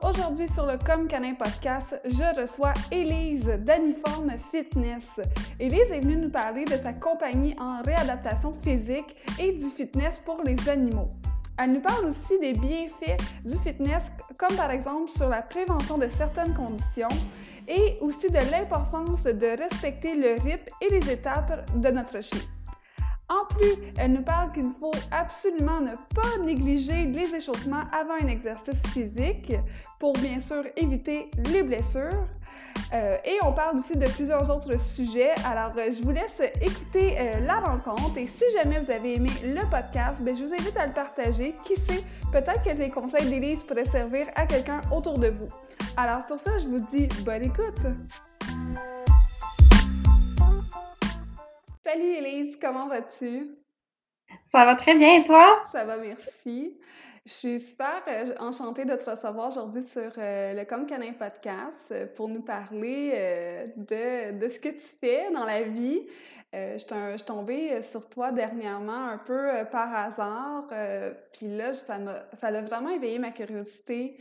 [0.00, 5.20] Aujourd'hui sur le Comme Canin podcast, je reçois Élise d'Aniforme Fitness.
[5.60, 10.40] Élise est venue nous parler de sa compagnie en réadaptation physique et du fitness pour
[10.44, 11.08] les animaux.
[11.58, 14.02] Elle nous parle aussi des bienfaits du fitness,
[14.38, 17.08] comme par exemple sur la prévention de certaines conditions
[17.68, 22.40] et aussi de l'importance de respecter le rythme et les étapes de notre chien.
[23.28, 28.28] En plus, elle nous parle qu'il faut absolument ne pas négliger les échauffements avant un
[28.28, 29.54] exercice physique
[29.98, 32.26] pour bien sûr éviter les blessures.
[32.92, 35.32] Euh, et on parle aussi de plusieurs autres sujets.
[35.46, 39.30] Alors, euh, je vous laisse écouter euh, la rencontre et si jamais vous avez aimé
[39.44, 41.54] le podcast, ben, je vous invite à le partager.
[41.64, 42.02] Qui sait,
[42.32, 45.48] peut-être que les conseils d'Élise pourraient servir à quelqu'un autour de vous.
[45.96, 47.80] Alors, sur ça, je vous dis bonne écoute!
[51.84, 53.56] Salut Elise, comment vas-tu?
[54.52, 55.60] Ça va très bien et toi?
[55.72, 56.78] Ça va, merci.
[57.26, 61.90] Je suis super euh, enchantée de te recevoir aujourd'hui sur euh, le Comme Canin Podcast
[61.90, 66.02] euh, pour nous parler de, de, ce que tu fais dans la vie.
[66.52, 70.68] je suis tombée sur toi dernièrement un peu par hasard,
[71.32, 71.96] puis là, ça
[72.42, 74.18] a vraiment éveillé ma curiosité.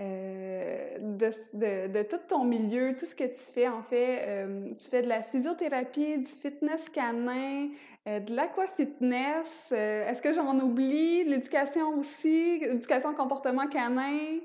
[0.00, 3.68] Euh, de, de, tout ton milieu, tout ce que tu fais.
[3.68, 7.68] En fait, euh, tu fais de la physiothérapie, du fitness canin,
[8.08, 9.72] euh, de l'aquafitness.
[9.72, 11.24] Est-ce que j'en oublie?
[11.24, 14.38] L'éducation aussi, l'éducation comportement canin.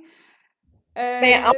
[0.95, 1.51] Ben,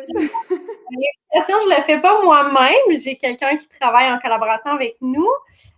[0.90, 3.00] l'éducation, je ne le fais pas moi-même.
[3.00, 5.28] J'ai quelqu'un qui travaille en collaboration avec nous.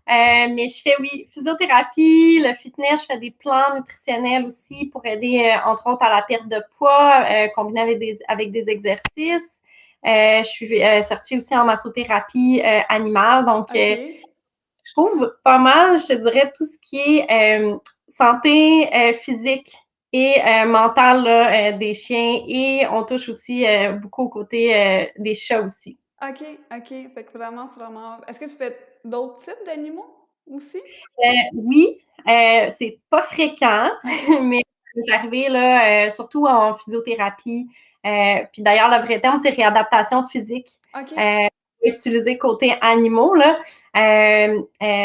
[0.10, 5.06] Euh, mais je fais, oui, physiothérapie, le fitness, je fais des plans nutritionnels aussi pour
[5.06, 8.70] aider, euh, entre autres, à la perte de poids, euh, combiné avec des, avec des
[8.70, 9.62] exercices.
[10.04, 13.46] je suis certifiée aussi en massothérapie animale.
[13.46, 17.76] Donc, je trouve pas mal, je te dirais, tout ce qui est
[18.08, 19.78] santé physique
[20.12, 22.42] et mentale des chiens.
[22.48, 23.66] Et on touche aussi
[24.02, 25.98] beaucoup au côté des chats aussi.
[26.22, 26.44] OK,
[26.76, 26.90] OK.
[27.14, 28.18] Fait que vraiment, c'est vraiment.
[28.28, 30.14] Est-ce que tu fais d'autres types d'animaux
[30.52, 30.78] aussi?
[30.78, 31.98] Euh, oui,
[32.28, 33.90] euh, c'est pas fréquent,
[34.42, 34.62] mais
[34.94, 37.68] c'est arrivé là, euh, surtout en physiothérapie.
[38.04, 40.80] puis d'ailleurs, le vrai terme, c'est réadaptation physique.
[40.94, 41.18] OK.
[41.86, 43.60] utiliser côté animaux, là.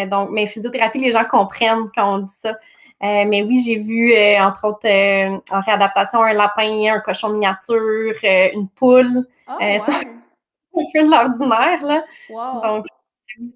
[0.06, 2.59] donc, mais physiothérapie, les gens comprennent quand on dit ça.
[3.04, 4.88] Mais oui, j'ai vu, entre autres,
[5.54, 9.26] en réadaptation, un lapin, un cochon miniature, une poule.
[9.60, 9.81] Ouais
[10.76, 11.82] un peu de l'ordinaire.
[11.82, 12.04] Là.
[12.62, 12.87] Donc,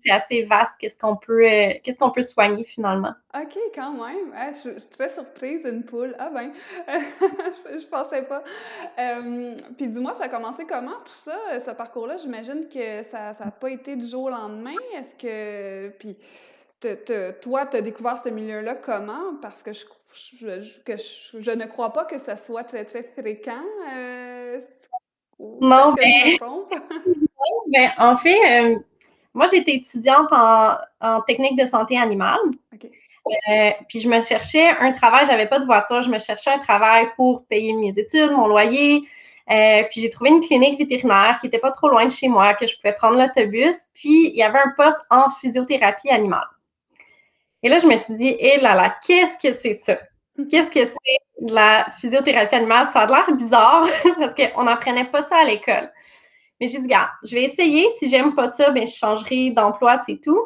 [0.01, 3.13] c'est assez vaste qu'est-ce qu'on peut, euh, qu'est-ce qu'on peut soigner finalement.
[3.35, 4.33] OK, quand même.
[4.35, 6.17] Ah, je, suis très surprise, une poule.
[6.19, 6.51] Ah ben,
[6.89, 8.43] je, je, pensais pas.
[8.99, 12.17] Euh, puis dis-moi, ça a commencé comment tout ça, ce parcours-là?
[12.17, 14.75] J'imagine que ça n'a pas été du jour au lendemain.
[14.97, 15.91] Est-ce que...
[15.99, 16.17] Puis
[16.81, 19.37] toi, tu as découvert ce milieu-là comment?
[19.41, 19.85] Parce que je,
[20.85, 23.65] que je, ne crois pas que ça soit très, très fréquent.
[23.95, 24.61] Euh,
[25.61, 26.39] non, mais...
[27.99, 28.79] En fait, euh,
[29.35, 32.39] moi, j'étais étudiante en, technique de santé animale.
[33.51, 36.59] Euh, puis je me cherchais un travail, j'avais pas de voiture, je me cherchais un
[36.59, 39.07] travail pour payer mes études, mon loyer.
[39.51, 42.55] Euh, puis j'ai trouvé une clinique vétérinaire qui était pas trop loin de chez moi,
[42.55, 43.77] que je pouvais prendre l'autobus.
[43.95, 46.49] Puis il y avait un poste en physiothérapie animale.
[47.63, 49.99] Et là, je me suis dit, hé là là, qu'est-ce que c'est ça?
[50.49, 52.89] Qu'est-ce que c'est la physiothérapie animale?
[52.93, 53.89] Ça a l'air bizarre
[54.19, 55.91] parce qu'on n'apprenait pas ça à l'école.
[56.61, 57.89] Mais j'ai dit, regarde, je vais essayer.
[57.99, 60.41] Si j'aime pas ça, ben, je changerai d'emploi, c'est tout.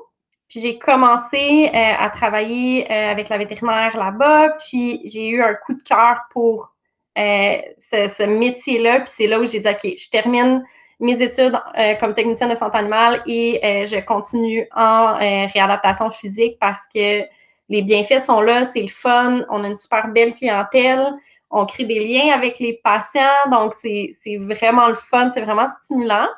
[0.48, 4.50] Puis j'ai commencé euh, à travailler euh, avec la vétérinaire là-bas.
[4.66, 6.74] Puis j'ai eu un coup de cœur pour
[7.18, 9.00] euh, ce, métier-là.
[9.00, 10.62] Puis c'est là où j'ai dit, OK, je termine
[11.02, 11.58] mes études
[12.00, 17.22] comme technicienne de santé animale et je continue en réadaptation physique parce que
[17.68, 21.12] les bienfaits sont là, c'est le fun, on a une super belle clientèle,
[21.50, 26.28] on crée des liens avec les patients, donc c'est vraiment le fun, c'est vraiment stimulant.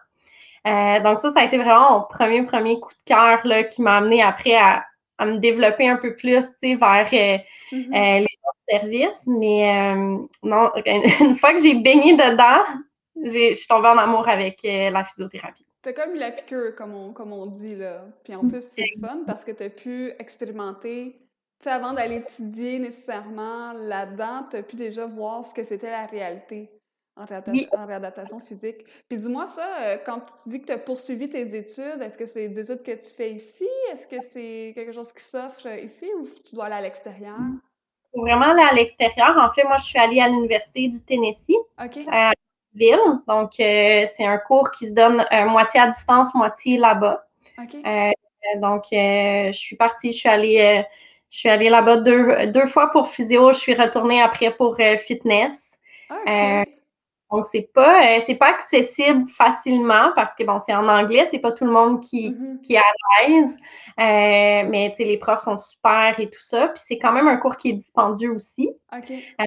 [0.67, 3.99] Euh, donc ça, ça a été vraiment mon premier, premier coup de cœur qui m'a
[3.99, 4.85] amené après à,
[5.21, 7.39] me développer un peu plus vers euh,
[7.73, 7.73] mm-hmm.
[7.73, 9.23] euh, les autres services.
[9.27, 9.95] Mais
[10.43, 10.71] non,
[11.21, 12.63] une fois que j'ai baigné dedans,
[13.17, 15.67] je suis tombée en amour avec la physiothérapie.
[15.83, 18.07] T'as comme eu la piqûre, comme on, comme on dit, là.
[18.25, 21.19] Puis en plus, c'est fun parce que tu as pu expérimenter,
[21.61, 25.91] tu sais, avant d'aller étudier nécessairement là-dedans, tu as pu déjà voir ce que c'était
[25.91, 26.71] la réalité
[27.17, 28.85] en, réadaptation physique.
[29.09, 32.27] Puis dis-moi ça, euh, quand tu dis que tu as poursuivi tes études, est-ce que
[32.27, 33.69] c'est des études que tu fais ici?
[33.93, 37.39] Est-ce que c'est quelque chose qui s'offre ici ou tu dois aller à l'extérieur?
[38.15, 39.37] Vraiment aller à l'extérieur.
[39.39, 41.57] En fait, moi, je suis allée à l'Université du Tennessee.
[41.83, 41.97] OK.
[41.99, 42.31] Euh,
[42.75, 42.99] ville.
[43.27, 47.25] Donc, euh, c'est un cours qui se donne euh, moitié à distance, moitié là-bas.
[47.59, 48.11] Euh,
[48.61, 50.85] donc, je suis partie, je suis allée,
[51.31, 53.53] je suis allée là-bas deux, deux, fois pour physio.
[53.53, 55.79] Je suis retournée après pour fitness.
[57.31, 61.51] Donc, c'est pas, c'est pas accessible facilement parce que, bon, c'est en anglais, c'est pas
[61.51, 62.61] tout le monde qui, mm-hmm.
[62.61, 63.57] qui est à l'aise.
[63.97, 66.69] mais, tu sais, les profs sont super et tout ça.
[66.69, 68.71] Puis, c'est quand même un cours qui est dispendieux aussi.
[68.93, 69.11] OK.
[69.11, 69.45] Euh,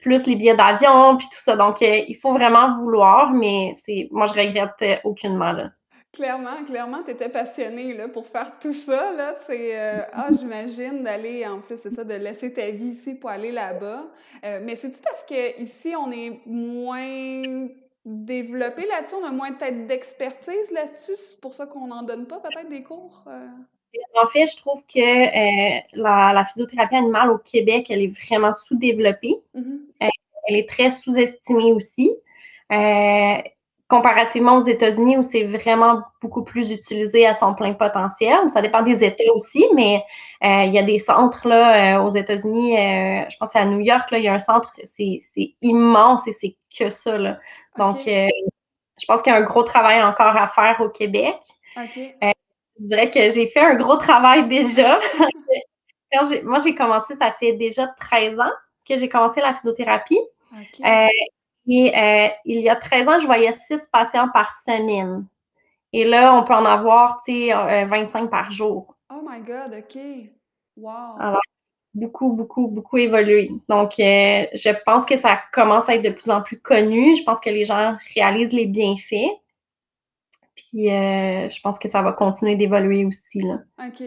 [0.00, 1.56] plus les billets d'avion, puis tout ça.
[1.56, 5.52] Donc, euh, il faut vraiment vouloir, mais c'est moi, je regrette euh, aucunement.
[5.52, 5.70] Là.
[6.12, 9.12] Clairement, clairement, tu étais passionnée là, pour faire tout ça.
[9.12, 9.36] Là,
[10.12, 14.06] ah, j'imagine d'aller, en plus, c'est ça, de laisser ta vie ici pour aller là-bas.
[14.42, 17.42] mais c'est-tu parce qu'ici, on est moins
[18.04, 22.40] développé là-dessus, on a moins peut-être d'expertise là-dessus, c'est pour ça qu'on n'en donne pas
[22.40, 23.24] peut-être des cours?
[24.22, 29.36] En fait, je trouve que euh, la, physiothérapie animale au Québec, elle est vraiment sous-développée.
[29.56, 29.78] Mm-hmm.
[30.02, 30.08] Euh,
[30.46, 32.10] elle est très sous-estimée aussi.
[32.72, 33.34] Euh,
[33.88, 38.48] comparativement aux États-Unis, où c'est vraiment beaucoup plus utilisé à son plein potentiel.
[38.48, 40.04] Ça dépend des États aussi, mais
[40.42, 44.24] il y a des centres là, aux États-Unis, je pense à New York, là, il
[44.24, 45.20] y a un centre, c'est
[45.60, 47.18] immense et c'est que ça.
[47.78, 48.02] Donc,
[49.00, 51.34] je pense qu'il y a un gros travail encore à faire au Québec.
[52.80, 54.98] Je dirais que j'ai fait un gros travail déjà.
[56.44, 58.52] moi, j'ai commencé, ça fait déjà 13 ans
[58.88, 60.18] que j'ai commencé la physiothérapie.
[60.84, 61.06] Euh,
[61.66, 65.26] et euh, il y a 13 ans, je voyais 6 patients par semaine.
[65.92, 68.96] Et là, on peut en avoir, tu sais, 25 euh, par jour.
[69.12, 70.00] Oh my God, OK.
[70.76, 71.20] Wow.
[71.20, 71.40] Alors,
[71.94, 73.50] beaucoup, beaucoup, beaucoup évolué.
[73.68, 77.16] Donc, je pense que ça commence à être de plus en plus connu.
[77.16, 79.30] Je pense que les gens réalisent les bienfaits.
[80.68, 83.40] Puis euh, je pense que ça va continuer d'évoluer aussi.
[83.40, 83.58] Là.
[83.86, 84.02] OK.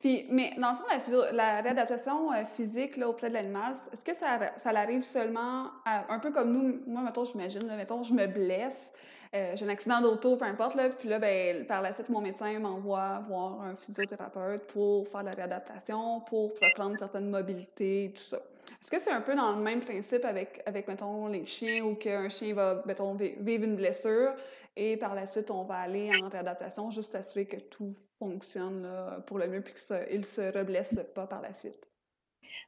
[0.00, 4.14] Puis, mais dans le fond, la, réadaptation euh, physique là, auprès de l'animal, est-ce que
[4.14, 6.80] ça, ça arrive seulement un peu comme nous?
[6.86, 8.92] Moi, mettons, j'imagine, mettons, je me blesse,
[9.34, 12.20] euh, j'ai un accident d'auto, peu importe, là, puis là, ben, par la suite, mon
[12.20, 18.36] médecin m'envoie voir un physiothérapeute pour faire la réadaptation, pour reprendre certaines mobilités, tout ça.
[18.80, 21.96] Est-ce que c'est un peu dans le même principe avec, avec mettons, les chiens ou
[21.96, 24.34] qu'un chien va, mettons, vivre une blessure
[24.76, 28.88] et par la suite, on va aller en réadaptation juste s'assurer que tout fonctionne
[29.26, 31.86] pour le mieux puis qu'il ne se reblesse pas par la suite?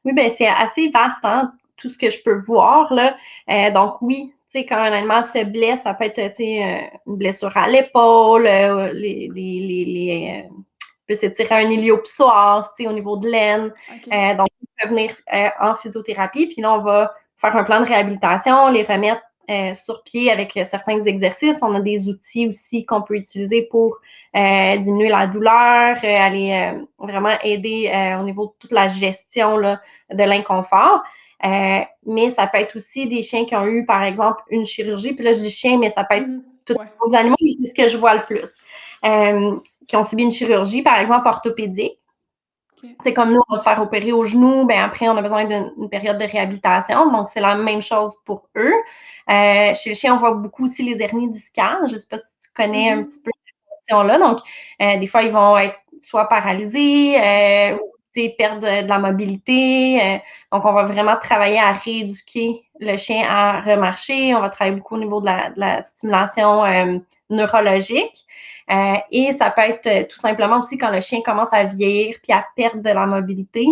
[0.05, 2.93] Oui, bien, c'est assez vaste, hein, tout ce que je peux voir.
[2.93, 3.17] Là.
[3.51, 7.69] Euh, donc, oui, quand un animal se blesse, ça peut être euh, une blessure à
[7.69, 10.45] l'épaule, euh, les, les, les,
[11.07, 13.73] peut s'étirer un iliopsoas, au niveau de l'aine.
[14.37, 15.15] donc, on peut venir
[15.61, 20.03] en physiothérapie, puis là, on va faire un plan de réhabilitation, les remettre euh, sur
[20.03, 21.59] pied avec euh, certains exercices.
[21.63, 23.99] On a des outils aussi qu'on peut utiliser pour
[24.35, 27.91] euh, diminuer la douleur, aller vraiment aider
[28.21, 29.81] au niveau de toute la gestion là,
[30.13, 31.03] de l'inconfort.
[31.43, 35.13] mais ça peut être aussi des chiens qui ont eu, par exemple, une chirurgie.
[35.13, 36.43] Puis là, je dis chien, mais ça peut être mm-hmm.
[36.67, 36.77] tous
[37.11, 38.53] les animaux, mais c'est ce que je vois le plus.
[39.87, 41.99] qui ont subi une chirurgie, par exemple, orthopédique.
[43.03, 45.45] C'est comme nous, on va se faire opérer au genou, ben après, on a besoin
[45.45, 47.11] d'une période de réhabilitation.
[47.11, 48.73] Donc, c'est la même chose pour eux.
[49.31, 51.79] Euh, chez les chiens, on voit beaucoup aussi les hernies discales.
[51.89, 53.07] Je ne sais pas si tu connais un mm-hmm.
[53.07, 54.19] petit peu cette question-là.
[54.19, 54.39] Donc,
[54.83, 57.96] euh, des fois, ils vont être soit paralysés euh, ou
[58.39, 60.21] perdre de, la mobilité.
[60.53, 64.35] donc, on va vraiment travailler à rééduquer le chien à remarcher.
[64.35, 66.65] On va travailler beaucoup au niveau de la stimulation
[67.31, 68.27] neurologique.
[68.71, 72.17] Euh, et ça peut être euh, tout simplement aussi quand le chien commence à vieillir
[72.23, 73.67] puis à perdre de la mobilité.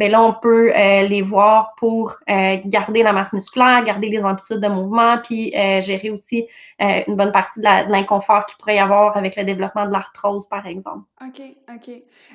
[0.00, 4.60] Bien là, on peut euh, les voir pour garder la masse musculaire, garder les amplitudes
[4.60, 6.46] de mouvement, puis gérer aussi
[6.80, 10.66] une bonne partie de l'inconfort qu'il pourrait y avoir avec le développement de l'arthrose, par
[10.66, 11.04] exemple.
[11.20, 11.42] OK,
[11.74, 11.88] OK.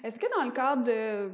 [0.03, 1.31] Est-ce que dans le cadre de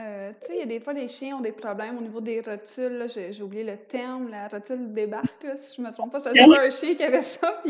[0.00, 2.20] euh, tu sais, il y a des fois, les chiens ont des problèmes au niveau
[2.20, 3.06] des rotules.
[3.08, 6.20] J'ai oublié le terme, la rotule débarque, si je ne me trompe pas.
[6.22, 7.62] C'est un chien qui avait ça.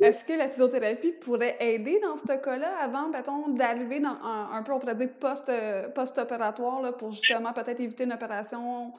[0.00, 4.72] est-ce que la physiothérapie pourrait aider dans ce cas-là avant, mettons, d'arriver dans un, peu,
[4.72, 5.50] on pourrait dire, post,
[5.94, 8.92] post-opératoire pour justement peut-être éviter une opération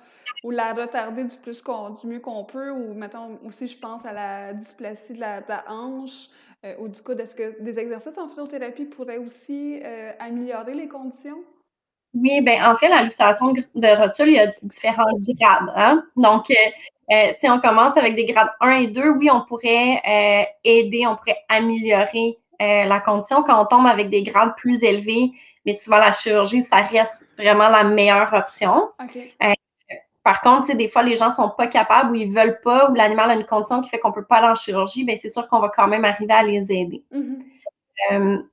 [0.43, 1.61] ou la retarder du, plus
[2.01, 2.71] du mieux qu'on peut?
[2.71, 6.29] Ou, mettons, aussi, je pense à la dysplasie de la, hanche.
[6.63, 10.87] Euh, ou du coup, est-ce que des exercices en physiothérapie pourraient aussi euh, améliorer les
[10.87, 11.43] conditions?
[12.13, 15.05] Oui, ben en fait, la luxation de rotule, il y a différents
[15.39, 15.73] grades.
[15.75, 16.03] Hein.
[16.17, 16.53] Donc, euh,
[17.13, 21.05] euh, si on commence avec des grades 1 et 2, oui, on pourrait euh, aider,
[21.07, 23.41] on pourrait améliorer la condition.
[23.41, 25.31] Quand on tombe avec des grades plus élevés,
[25.65, 28.91] mais souvent la chirurgie, ça reste vraiment la meilleure option.
[30.23, 32.91] par contre, des fois, les gens ne sont pas capables ou ils ne veulent pas,
[32.91, 35.15] ou l'animal a une condition qui fait qu'on ne peut pas aller en chirurgie, bien,
[35.19, 37.03] c'est sûr qu'on va quand même arriver à les aider.
[37.11, 38.43] Mm-hmm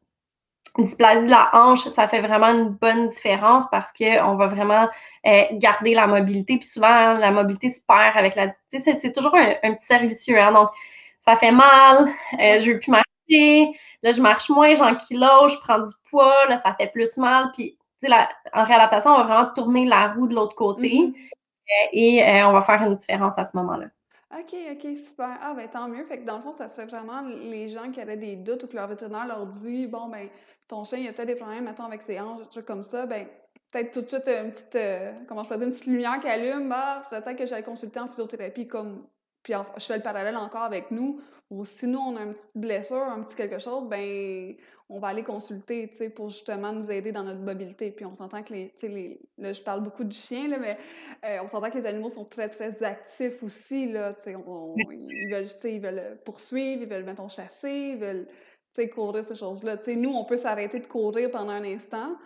[0.79, 4.89] dysplasie de la hanche, ça fait vraiment une bonne différence parce qu'on va vraiment
[5.27, 6.59] euh, garder la mobilité.
[6.59, 8.49] Puis souvent, la mobilité se perd avec la.
[8.49, 10.39] Tu sais, c'est toujours un, petit servicieux.
[10.39, 10.53] Hein?
[10.53, 10.71] Donc,
[11.19, 12.09] ça fait mal,
[12.41, 13.79] euh, je veux plus marcher.
[14.03, 17.51] Là, je marche moins, j'en kilo, je prends du poids, là, ça fait plus mal.
[17.55, 18.15] Puis, tu sais,
[18.55, 21.13] en réadaptation, on va vraiment tourner la roue de l'autre côté mm-hmm.
[21.13, 23.87] euh, et on va faire une différence à ce moment-là.
[24.31, 25.39] OK, OK, super.
[25.41, 26.05] Ah, ben tant mieux.
[26.05, 28.67] Fait que dans le fond, ça serait vraiment les gens qui auraient des doutes ou
[28.69, 30.29] que leur vétérinaire leur dit Bon, ben,
[30.67, 33.07] ton chien, il a peut-être des problèmes, mettons, avec ses hanches, trucs comme ça.
[33.07, 33.27] Ben,
[33.73, 36.69] peut-être tout de suite une petite, euh, comment je faisais, une petite lumière qui allume.
[36.69, 39.07] Bah, c'est peut-être que j'allais consulter en physiothérapie comme
[39.49, 42.51] puis je fais le parallèle encore avec nous, ou si nous, on a une petite
[42.55, 44.55] blessure, un petit quelque chose, ben
[44.91, 47.91] on va aller consulter, tu sais, pour justement nous aider dans notre mobilité.
[47.91, 50.59] Puis on s'entend que les, tu sais, les, là, je parle beaucoup du chien, là,
[50.59, 50.77] mais
[51.25, 55.31] euh, on s'entend que les animaux sont très, très actifs aussi, là, tu sais, ils
[55.33, 58.27] veulent, tu sais, ils veulent poursuivre, ils veulent, mettons, chasser, ils veulent,
[58.75, 59.79] tu sais, courir, ces choses-là.
[59.79, 62.17] Tu sais, nous, on peut s'arrêter de courir pendant un instant,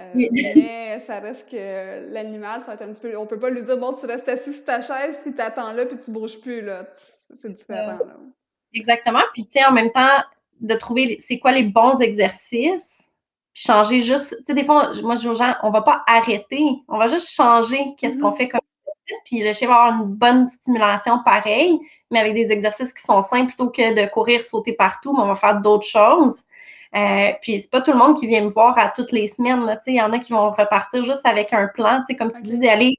[0.00, 3.16] euh, mais ça reste que l'animal, ça va être un petit peu.
[3.16, 5.86] On peut pas lui dire, bon, tu restes assis sur ta chaise, puis t'attends là,
[5.86, 6.86] puis tu bouges plus, là.
[7.36, 8.16] C'est différent, là.
[8.74, 9.22] Exactement.
[9.32, 10.22] Puis, tu sais, en même temps,
[10.60, 13.10] de trouver c'est quoi les bons exercices,
[13.54, 14.36] changer juste.
[14.38, 17.08] Tu sais, des fois, moi, je dis aux gens, on va pas arrêter, on va
[17.08, 18.36] juste changer qu'est-ce qu'on mm-hmm.
[18.36, 18.60] fait comme
[19.06, 21.78] exercice, puis le chien va avoir une bonne stimulation pareille,
[22.10, 25.28] mais avec des exercices qui sont simples plutôt que de courir, sauter partout, mais on
[25.28, 26.42] va faire d'autres choses.
[26.96, 29.78] Euh, puis c'est pas tout le monde qui vient me voir à toutes les semaines.
[29.86, 32.94] Il y en a qui vont repartir juste avec un plan, comme tu dis, d'aller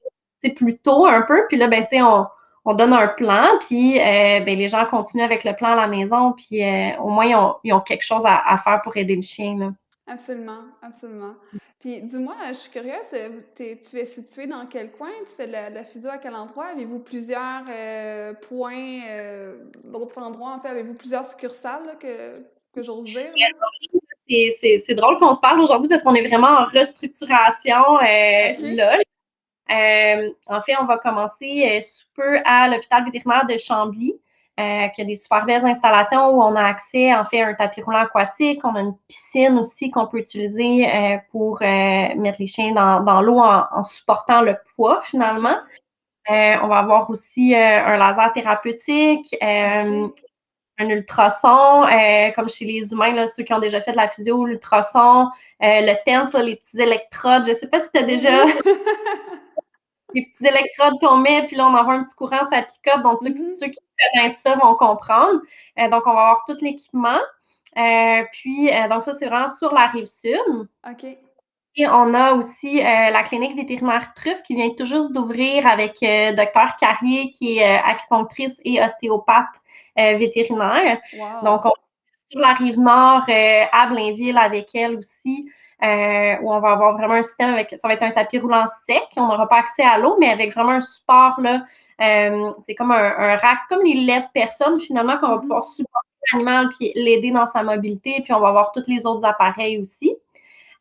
[0.54, 1.46] plus tôt un peu.
[1.48, 2.26] Puis là, ben, on,
[2.64, 5.88] on donne un plan, puis euh, ben, les gens continuent avec le plan à la
[5.88, 9.74] maison, puis euh, au moins ils ont, quelque chose à, faire pour aider le chien.
[10.06, 11.34] Absolument, absolument.
[11.80, 13.14] Puis dis-moi, je suis curieuse,
[13.56, 15.10] tu es situé dans quel coin?
[15.26, 16.66] Tu fais de la, physio à quel endroit?
[16.66, 17.64] Avez-vous plusieurs
[18.48, 19.00] points,
[19.84, 20.52] d'autres endroits?
[20.52, 22.34] En fait, avez-vous plusieurs succursales que,
[22.78, 23.30] que j'ose dire?
[24.28, 28.98] C'est drôle qu'on se parle aujourd'hui parce qu'on est vraiment en restructuration euh, là.
[29.70, 34.18] Euh, en fait, on va commencer euh, sous peu à l'hôpital vétérinaire de Chambly,
[34.56, 37.80] qui a des super belles installations où on a accès en fait à un tapis
[37.80, 38.60] roulant aquatique.
[38.64, 40.84] On a une piscine aussi qu'on peut utiliser
[41.30, 45.58] pour mettre les chiens dans, l'eau en, supportant le poids finalement.
[46.28, 49.36] on va avoir aussi un laser thérapeutique,
[50.78, 54.08] un ultrason, euh, comme chez les humains, là, ceux qui ont déjà fait de la
[54.08, 55.28] physio, l'ultrason,
[55.62, 57.44] euh, le TENS, les petits électrodes.
[57.44, 58.44] Je ne sais pas si tu as déjà
[60.14, 63.02] les petits électrodes qu'on met, puis là, on envoie un petit courant, ça picote.
[63.02, 63.80] Donc, ceux, ceux qui
[64.14, 65.40] connaissent ça vont comprendre.
[65.78, 67.18] Euh, donc, on va avoir tout l'équipement.
[68.32, 70.68] puis, donc, ça, c'est vraiment sur la rive sud.
[70.88, 71.18] OK.
[71.80, 76.00] Et on a aussi la clinique vétérinaire Truffe qui vient tout juste d'ouvrir avec
[76.36, 79.46] Docteur Carrier, qui est acupunctrice et ostéopathe
[79.98, 80.98] euh, vétérinaire.
[81.42, 85.50] Donc, on est sur la rive nord euh, à Blainville avec elle aussi.
[85.82, 88.64] Euh, où on va avoir vraiment un système avec, ça va être un tapis roulant
[88.84, 91.62] sec, on n'aura pas accès à l'eau, mais avec vraiment un support, là,
[92.66, 95.40] c'est comme un, rack, comme les lèvres-personnes, finalement, qu'on va mm-hmm.
[95.42, 99.24] pouvoir supporter l'animal puis l'aider dans sa mobilité, puis on va avoir tous les autres
[99.24, 100.16] appareils aussi.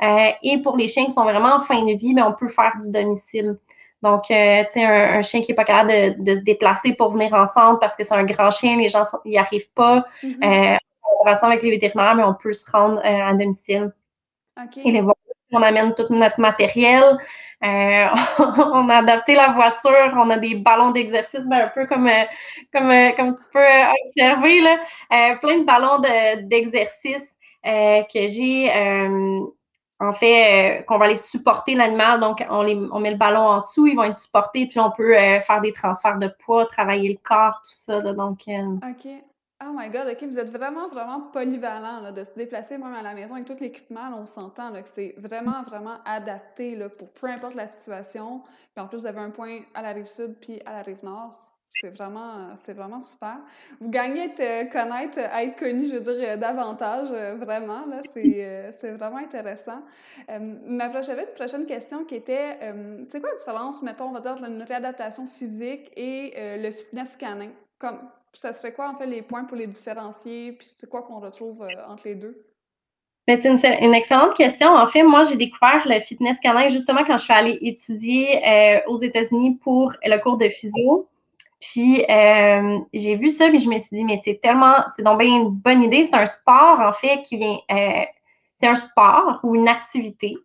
[0.02, 2.50] Et pour les chiens qui sont vraiment en fin de vie, mais ben, on peut
[2.50, 3.58] faire du domicile.
[4.04, 7.34] Donc, euh, tu sais, un, chien qui n'est pas capable de, se déplacer pour venir
[7.34, 10.06] ensemble parce que c'est un grand chien, les gens n'y arrivent pas.
[10.24, 10.78] Euh,
[11.26, 13.92] on avec les vétérinaires, mais on peut se rendre euh, à domicile.
[14.84, 15.04] Et les
[15.54, 17.04] on amène tout notre matériel.
[17.64, 18.06] Euh,
[18.74, 20.14] on a adapté la voiture.
[20.18, 22.10] On a des ballons d'exercice, ben, un peu comme,
[22.74, 23.66] comme, comme tu peux
[24.06, 25.38] observer, là.
[25.38, 26.00] plein de ballons
[26.44, 28.70] d'exercice que j'ai
[30.00, 32.20] en fait, euh, qu'on va aller supporter l'animal.
[32.20, 35.40] Donc, on, met le ballon en dessous, ils vont être supportés, puis on peut euh,
[35.40, 38.02] faire des transferts de poids, travailler le corps, tout ça.
[38.02, 39.08] donc, euh, OK.
[39.66, 43.02] Oh my God, OK, vous êtes vraiment, vraiment polyvalent là, de se déplacer même à
[43.02, 44.12] la maison avec tout l'équipement.
[44.16, 48.44] On s'entend que c'est vraiment, vraiment adapté là, pour peu importe la situation.
[48.76, 51.04] Puis en plus, vous avez un point à la rive sud puis à la rive
[51.04, 51.34] nord.
[51.80, 53.38] C'est vraiment, c'est vraiment super.
[53.80, 57.86] Vous gagnez à te connaître, à être connu, je veux dire, euh, davantage, euh, vraiment.
[57.86, 59.82] Là, c'est, euh, c'est vraiment intéressant.
[60.28, 62.58] mais j'avais une prochaine question qui était,
[63.10, 67.16] c'est quoi la différence, mettons, on va dire, entre une réadaptation physique et le fitness
[67.16, 67.52] canin?
[67.78, 68.00] Comme,
[68.34, 70.54] ça serait quoi, en fait, les points pour les différencier?
[70.54, 72.44] Puis c'est quoi qu'on retrouve entre les deux?
[73.28, 74.70] Ben, c'est une, une, excellente question.
[74.70, 78.42] En fait, moi, j'ai découvert le fitness canin justement quand je suis allée étudier
[78.88, 81.08] aux États-Unis pour le cours de physio.
[81.60, 85.20] Puis euh, j'ai vu ça, puis je me suis dit, mais c'est tellement, c'est donc
[85.20, 86.04] bien une bonne idée.
[86.04, 88.04] C'est un sport, en fait, qui vient, euh,
[88.58, 90.38] c'est un sport ou une activité.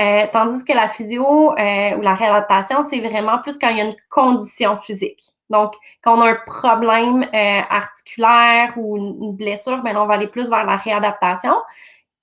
[0.00, 3.84] Euh, tandis que la physio ou la réadaptation, c'est vraiment plus quand il y a
[3.84, 5.22] une condition physique.
[5.50, 10.48] Donc, quand on a un problème articulaire ou une, blessure, ben on va aller plus
[10.48, 11.54] vers la réadaptation.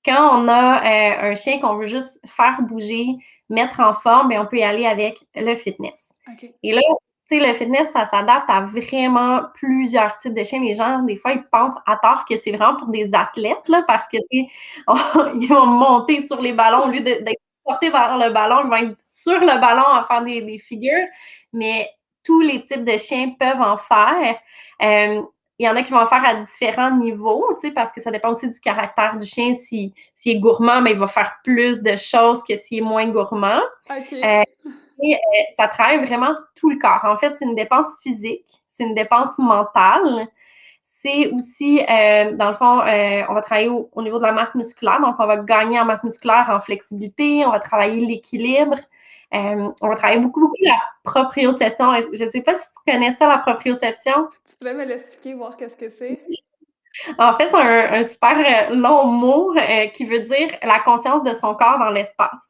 [0.05, 3.17] Quand on a un chien qu'on veut juste faire bouger,
[3.49, 6.13] mettre en forme, ben on peut y aller avec le fitness.
[6.63, 6.81] Et là,
[7.29, 10.61] tu sais, le fitness, ça s'adapte à vraiment plusieurs types de chiens.
[10.61, 13.83] Les gens, des fois, ils pensent à tort que c'est vraiment pour des athlètes, là,
[13.85, 14.17] parce que,
[15.35, 18.91] ils vont monter sur les ballons au lieu d'être portés vers le ballon, ils vont
[18.91, 21.07] être sur le ballon à faire des, figures.
[21.51, 21.89] Mais
[22.23, 24.37] tous les types de chiens peuvent en faire.
[24.81, 25.21] Euh,
[25.59, 28.31] il y en a qui vont en faire à différents niveaux, parce que ça dépend
[28.31, 29.53] aussi du caractère du chien.
[29.53, 33.07] S'il si, est gourmand, mais il va faire plus de choses que s'il est moins
[33.07, 33.61] gourmand.
[33.89, 34.43] Euh,
[34.99, 35.15] euh,
[35.55, 37.01] ça travaille vraiment tout le corps.
[37.03, 40.27] En fait, c'est une dépense physique, c'est une dépense mentale.
[40.83, 44.99] C'est aussi, euh, dans le fond, on va travailler au, niveau de la masse musculaire.
[44.99, 48.77] Donc, on va gagner en masse musculaire, en flexibilité, on va travailler l'équilibre.
[49.31, 51.93] on va travailler beaucoup, beaucoup la proprioception.
[52.13, 54.27] Je ne sais pas si tu connais ça, la proprioception.
[54.49, 56.19] Tu pourrais me l'expliquer, voir qu'est-ce que c'est?
[57.19, 59.53] En fait, c'est un, super long mot
[59.93, 62.41] qui veut dire la conscience de son corps dans l'espace.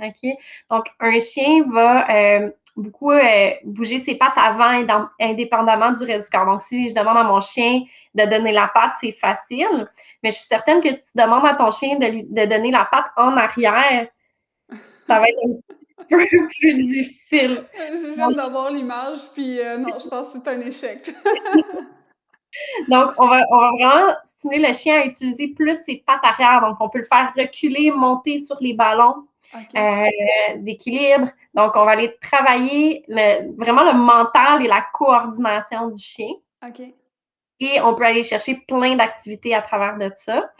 [0.00, 0.30] OK?
[0.70, 4.84] Donc, un chien va euh, beaucoup euh, bouger ses pattes avant
[5.18, 6.46] indépendamment du reste du corps.
[6.46, 7.82] Donc, si je demande à mon chien
[8.14, 9.88] de donner la patte, c'est facile.
[10.22, 12.70] Mais je suis certaine que si tu demandes à ton chien de, lui, de donner
[12.70, 14.08] la patte en arrière,
[15.06, 16.26] ça va être un peu
[16.60, 17.64] plus difficile.
[17.74, 21.10] Je viens d'avoir l'image, puis euh, non, je pense que c'est un échec.
[22.88, 26.62] Donc, on va, on va, vraiment stimuler le chien à utiliser plus ses pattes arrière.
[26.62, 30.06] Donc, on peut le faire reculer, monter sur les ballons euh,
[30.56, 31.28] d'équilibre.
[31.54, 33.04] Donc, on va aller travailler
[33.56, 36.32] vraiment le mental et la coordination du chien.
[37.58, 40.50] Et on peut aller chercher plein d'activités à travers de ça.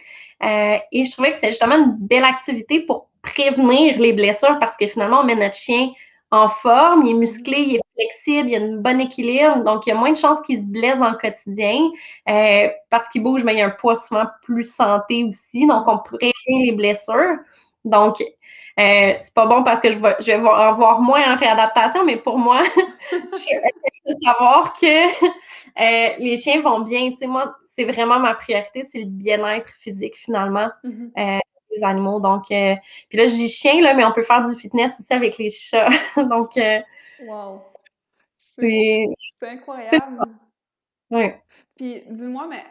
[0.42, 4.76] Euh, et je trouvais que c'est justement une belle activité pour prévenir les blessures parce
[4.76, 5.90] que finalement, on met notre chien
[6.30, 9.90] en forme, il est musclé, il est flexible, il a un bon équilibre, donc il
[9.90, 11.78] y a moins de chances qu'il se blesse dans le quotidien
[12.28, 15.86] euh, parce qu'il bouge, mais il y a un poids souvent plus santé aussi, donc
[15.86, 17.36] on prévient les blessures.
[17.86, 21.36] Donc, euh, c'est pas bon parce que je vais, je vais en voir moins en
[21.36, 22.62] réadaptation, mais pour moi,
[23.12, 23.56] je suis
[24.06, 27.10] de savoir que euh, les chiens vont bien.
[27.12, 31.10] Tu sais, moi, c'est vraiment ma priorité, c'est le bien-être physique finalement mm-hmm.
[31.16, 31.38] euh,
[31.74, 32.20] des animaux.
[32.20, 35.38] Donc, puis là, je dis chien, là, mais on peut faire du fitness aussi avec
[35.38, 35.88] les chats.
[36.16, 36.58] Donc,
[37.24, 37.62] wow.
[38.36, 39.06] C'est
[39.42, 40.26] incroyable.
[41.10, 41.30] Oui.
[41.76, 42.64] Puis, dis-moi, mais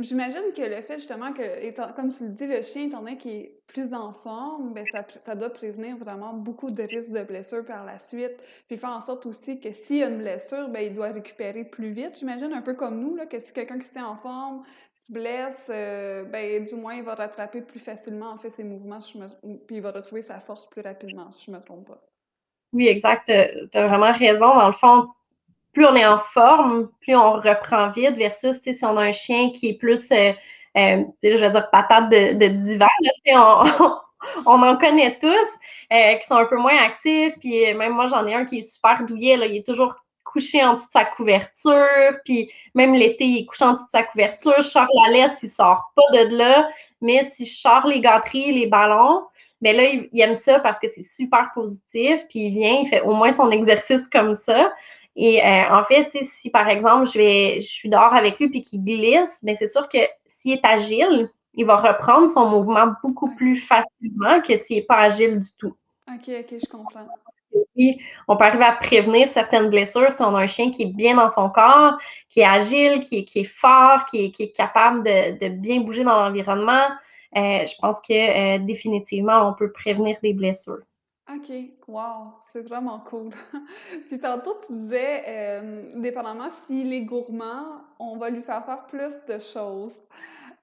[0.00, 3.32] j'imagine que le fait justement que, comme tu le dis, le chien, étant donné qu'il
[3.32, 7.64] est plus en forme, ben ça, ça, doit prévenir vraiment beaucoup de risques de blessures
[7.64, 8.42] par la suite.
[8.66, 11.64] Puis faire en sorte aussi que s'il y a une blessure, ben il doit récupérer
[11.64, 14.16] plus vite, j'imagine, un peu comme nous, là, que si quelqu'un qui se tient en
[14.16, 14.62] forme
[15.06, 18.98] se blesse, euh, ben du moins il va rattraper plus facilement en fait ses mouvements,
[19.66, 22.02] puis il va retrouver sa force plus rapidement, si je me trompe pas.
[22.72, 23.26] Oui, exact.
[23.26, 24.54] Tu as vraiment raison.
[24.54, 25.08] Dans le fond,
[25.78, 29.50] plus on est en forme, plus on reprend vite versus si on a un chien
[29.50, 30.32] qui est plus, euh,
[30.76, 32.88] euh, je vais dire, patate de, de d'hiver.
[34.44, 35.28] on, en connaît tous
[35.92, 37.34] euh, qui sont un peu moins actifs.
[37.38, 39.36] Puis même moi, j'en ai un qui est super douillet.
[39.36, 42.18] Là, il est toujours couché en dessous de sa couverture.
[42.24, 44.54] Puis même l'été, il est couché en dessous de sa couverture.
[44.56, 46.68] Je sors la laisse, il sort pas de là.
[47.00, 49.22] Mais si je sors les gâteries, les ballons,
[49.60, 52.26] ben là, il aime ça parce que c'est super positif.
[52.28, 54.72] Puis il vient, il fait au moins son exercice comme ça.
[55.20, 58.62] Et euh, en fait, si par exemple, je, vais, je suis dehors avec lui puis
[58.62, 63.34] qu'il glisse, bien, c'est sûr que s'il est agile, il va reprendre son mouvement beaucoup
[63.34, 65.74] plus facilement que s'il n'est pas agile du tout.
[66.08, 67.08] OK, OK, je comprends.
[67.74, 70.94] Et on peut arriver à prévenir certaines blessures si on a un chien qui est
[70.94, 71.98] bien dans son corps,
[72.30, 75.48] qui est agile, qui est, qui est fort, qui est, qui est capable de, de,
[75.48, 76.86] bien bouger dans l'environnement.
[77.36, 80.78] Euh, je pense que euh, définitivement, on peut prévenir des blessures.
[81.30, 81.52] OK,
[81.86, 83.28] wow, c'est vraiment cool.
[84.08, 89.12] Puis tantôt, tu disais, euh, dépendamment s'il est gourmand, on va lui faire faire plus
[89.26, 89.94] de choses.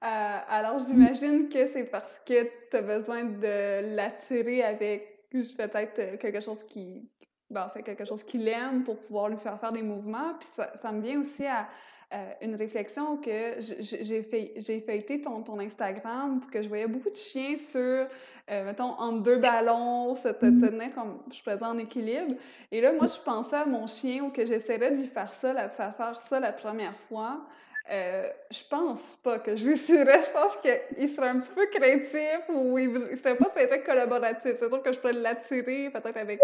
[0.02, 6.40] Euh, alors, j'imagine que c'est parce que tu as besoin de l'attirer avec peut-être quelque
[6.40, 7.08] chose qui,
[7.50, 10.34] ben, fait quelque chose qu'il aime pour pouvoir lui faire faire des mouvements.
[10.38, 11.68] Puis ça, ça me vient aussi à,
[12.14, 17.10] euh, une réflexion que j'ai fait, j'ai feuilleté ton, ton Instagram, que je voyais beaucoup
[17.10, 22.36] de chiens sur, euh, mettons, entre deux ballons, se, tenir comme je faisais en équilibre.
[22.70, 25.52] Et là, moi, je pensais à mon chien ou que j'essaierais de lui faire ça,
[25.52, 27.40] la, faire faire ça la première fois.
[27.90, 30.20] Euh, je pense pas que je réussirais.
[30.26, 34.52] Je pense qu'il serait un petit peu craintif ou il, serait pas très, très collaboratif.
[34.54, 36.40] C'est sûr que je pourrais l'attirer, peut-être avec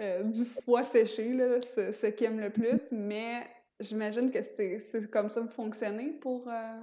[0.00, 3.42] euh, du foie séché, là, ce, ce qu'il aime le plus, mais
[3.80, 6.46] J'imagine que c'est comme ça que vous fonctionnez pour.
[6.48, 6.80] Euh,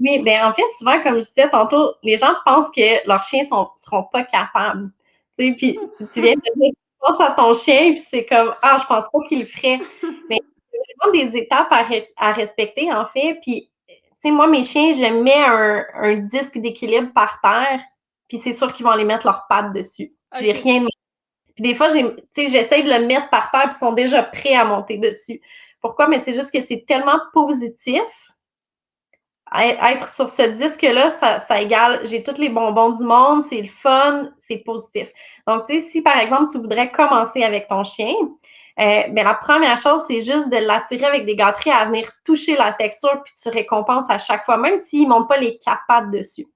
[0.00, 3.42] oui, bien en fait, souvent, comme je disais tantôt, les gens pensent que leurs chiens
[3.42, 4.90] ne seront pas capables.
[5.38, 5.78] Tu sais, puis
[6.12, 9.04] tu viens de dire, tu penses à ton chien, puis c'est comme Ah, je pense
[9.12, 9.76] pas qu'il le ferait.
[10.30, 10.38] Mais
[10.72, 11.72] il y a vraiment des étapes
[12.16, 13.38] à, respecter, en fait.
[13.42, 17.80] Puis, tu sais, moi, mes chiens, je mets un, un disque d'équilibre par terre,
[18.28, 20.14] puis c'est sûr qu'ils vont aller mettre leurs pattes dessus.
[20.40, 20.86] J'ai rien
[21.54, 24.64] Puis des fois, j'essaie de le mettre par terre, puis ils sont déjà prêts à
[24.64, 25.42] monter dessus.
[25.82, 26.08] Pourquoi?
[26.08, 28.00] Mais c'est juste que c'est tellement positif.
[29.54, 34.30] Être sur ce disque-là, ça, égale j'ai tous les bonbons du monde, c'est le fun,
[34.38, 35.12] c'est positif.
[35.46, 38.14] Donc, tu sais, si par exemple, tu voudrais commencer avec ton chien,
[38.80, 42.56] euh, ben, la première chose, c'est juste de l'attirer avec des gâteries à venir toucher
[42.56, 45.82] la texture, puis tu récompenses à chaque fois, même s'il ne monte pas les quatre
[45.86, 46.46] pattes dessus.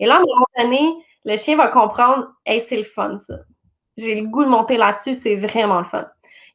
[0.00, 0.92] Et là, à un moment donné,
[1.24, 3.34] le chien va comprendre Hey, c'est le fun, ça.
[3.96, 6.06] J'ai le goût de monter là-dessus, c'est vraiment le fun.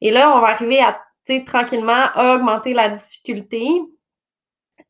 [0.02, 1.00] Et là, on va arriver à
[1.46, 3.68] tranquillement augmenter la difficulté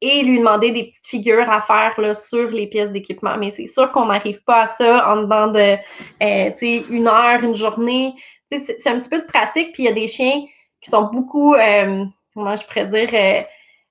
[0.02, 3.36] et lui demander des petites figures à faire là, sur les pièces d'équipement.
[3.38, 5.78] Mais c'est sûr qu'on n'arrive pas à ça en dedans de
[6.24, 8.14] euh, une heure, une journée.
[8.52, 9.74] C'est un petit peu de pratique.
[9.74, 10.44] Puis il y a des chiens
[10.82, 13.10] qui sont beaucoup, euh, comment je pourrais dire,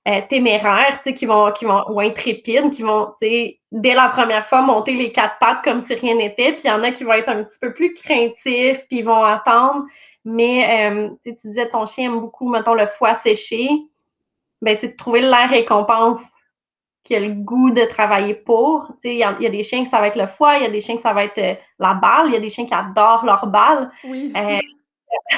[0.07, 4.93] euh, téméraires, qui vont, qui vont, ou intrépides, qui vont, dès la première fois, monter
[4.93, 6.53] les quatre pattes comme si rien n'était.
[6.53, 9.05] Puis il y en a qui vont être un petit peu plus craintifs, puis ils
[9.05, 9.83] vont attendre.
[10.29, 13.69] Mais euh, tu disais, ton chien aime beaucoup, mettons, le foie séché.
[14.61, 16.19] Ben, c'est de trouver la récompense
[17.05, 18.91] qui a le goût de travailler pour.
[19.05, 20.81] Il y, a des chiens que ça va être le foie, il y a des
[20.81, 23.23] chiens que ça va être euh, la balle, il y a des chiens qui adorent
[23.23, 23.89] leur balle.
[24.03, 24.33] Oui.
[24.35, 24.59] Euh,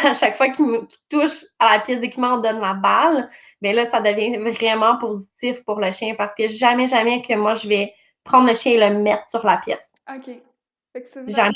[0.03, 3.29] à chaque fois qu'ils touchent à la pièce d'équipement, on donne la balle.
[3.61, 7.35] Mais ben là, ça devient vraiment positif pour le chien parce que jamais, jamais que
[7.35, 9.91] moi, je vais prendre le chien et le mettre sur la pièce.
[10.11, 10.31] OK.
[11.27, 11.51] Jamais.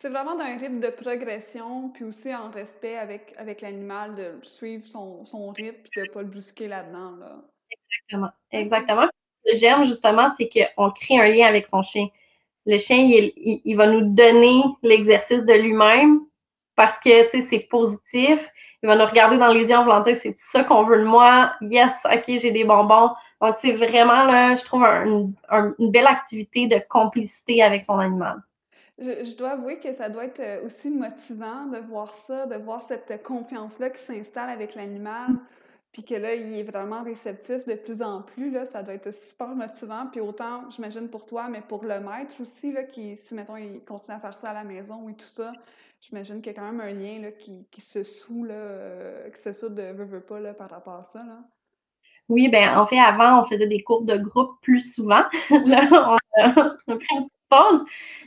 [0.00, 4.86] C'est vraiment d'un rythme de progression, puis aussi en respect avec, avec l'animal, de suivre
[4.86, 7.16] son, son rythme, puis de ne pas le brusquer là-dedans.
[7.18, 7.36] Là.
[7.70, 8.30] Exactement.
[8.52, 9.08] Exactement.
[9.44, 12.06] Ce que j'aime, justement, c'est qu'on crée un lien avec son chien.
[12.66, 16.20] Le chien, il, il, va nous donner l'exercice de lui-même
[16.76, 18.48] parce que, tu sais, c'est positif.
[18.84, 21.04] Il va nous regarder dans les yeux en voulant dire c'est ça qu'on veut de
[21.04, 21.54] moi.
[21.60, 23.10] Yes, OK, j'ai des bonbons.
[23.40, 28.36] Donc, c'est vraiment, là, je trouve, une belle activité de complicité avec son animal.
[28.98, 32.82] Je, dois avouer que ça doit être euh, aussi motivant de voir ça, de voir
[32.82, 35.36] cette confiance-là qui s'installe avec l'animal,
[35.92, 38.50] puis que là, il est vraiment réceptif de plus en plus.
[38.50, 40.06] Là, ça doit être super motivant.
[40.10, 43.84] Puis autant, j'imagine pour toi, mais pour le maître aussi, là, qui, si, mettons, il
[43.84, 45.52] continue à faire ça à la maison et tout ça,
[46.00, 49.52] j'imagine qu'il y a quand même un lien là, qui, se soue, euh, qui se
[49.52, 51.22] soue de veut, veut pas là, par rapport à ça.
[51.22, 51.38] Là.
[52.28, 55.24] Oui, ben en fait, avant, on faisait des cours de groupe plus souvent.
[55.50, 56.18] là,
[56.86, 56.98] on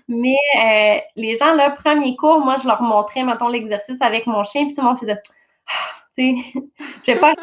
[0.08, 4.44] Mais euh, les gens, le premier cours, moi, je leur montrais, mettons, l'exercice avec mon
[4.44, 5.22] chien, puis tout le monde faisait
[5.68, 5.74] ah,
[6.18, 6.64] tu sais,
[7.08, 7.34] je vais pas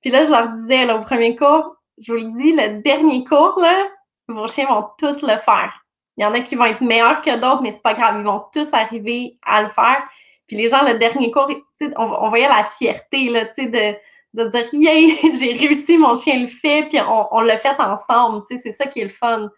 [0.00, 3.24] Puis là, je leur disais, là, au premier cours, je vous le dis, le dernier
[3.24, 3.86] cours, là,
[4.28, 5.72] vos chiens vont tous le faire.
[6.16, 8.24] Il y en a qui vont être meilleurs que d'autres, mais c'est pas grave, ils
[8.24, 10.02] vont tous arriver à le faire.
[10.46, 11.48] Puis les gens, le dernier cours,
[11.96, 13.98] on, on voyait la fierté, là, tu sais, de
[14.34, 18.44] de dire Yay, j'ai réussi, mon chien le fait, puis on, on l'a fait ensemble.
[18.48, 19.50] Tu sais, c'est ça qui est le fun.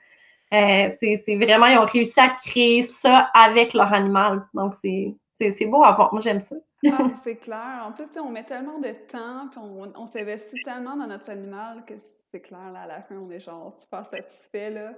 [0.52, 4.46] Euh, c'est vraiment, ils ont réussi à créer ça avec leur animal.
[4.54, 6.12] Donc, c'est beau à voir.
[6.12, 6.56] Moi, j'aime ça.
[6.86, 7.84] ah, c'est clair.
[7.86, 11.84] En plus, on met tellement de temps, puis on, on s'investit tellement dans notre animal
[11.86, 11.94] que
[12.32, 14.92] c'est clair, là, à la fin, on est genre super satisfait, là.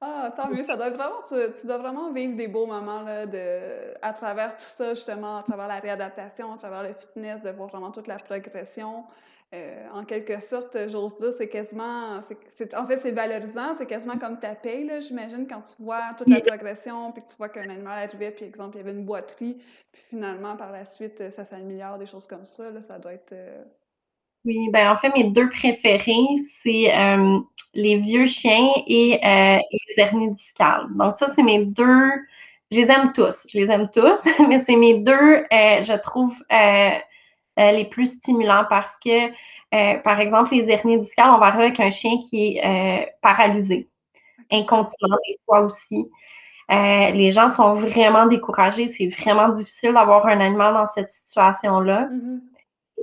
[0.00, 3.24] Ah, tant mieux, ça doit vraiment, tu, tu, dois vraiment vivre des beaux moments, là,
[3.24, 7.50] de, à travers tout ça, justement, à travers la réadaptation, à travers le fitness, de
[7.50, 9.04] voir vraiment toute la progression.
[9.54, 14.40] Euh, en quelque sorte, j'ose dire, c'est quasiment, en fait, c'est valorisant, c'est quasiment comme
[14.40, 18.08] ta paye, j'imagine, quand tu vois toute la progression, puis que tu vois qu'un animal
[18.08, 19.56] arrivait, puis exemple, il y avait une boîterie,
[19.92, 23.32] puis finalement, par la suite, ça s'améliore, des choses comme ça, là, ça doit être...
[23.32, 23.62] Euh,
[24.44, 27.38] oui, ben en fait, mes deux préférés, c'est euh,
[27.74, 30.86] les vieux chiens et, euh, les hernies discales.
[30.96, 32.10] Donc, ça, c'est mes deux.
[32.72, 33.46] Je les aime tous.
[33.48, 36.36] Je les aime tous, mais c'est mes deux, je trouve,
[37.56, 39.30] les plus stimulants parce que,
[40.02, 43.88] par exemple, les hernies discales, on va arriver avec un chien qui est paralysé,
[44.50, 46.06] incontinent des fois aussi.
[46.68, 48.88] les gens sont vraiment découragés.
[48.88, 52.08] C'est vraiment difficile d'avoir un animal dans cette situation-là.
[52.12, 52.40] Mm-hmm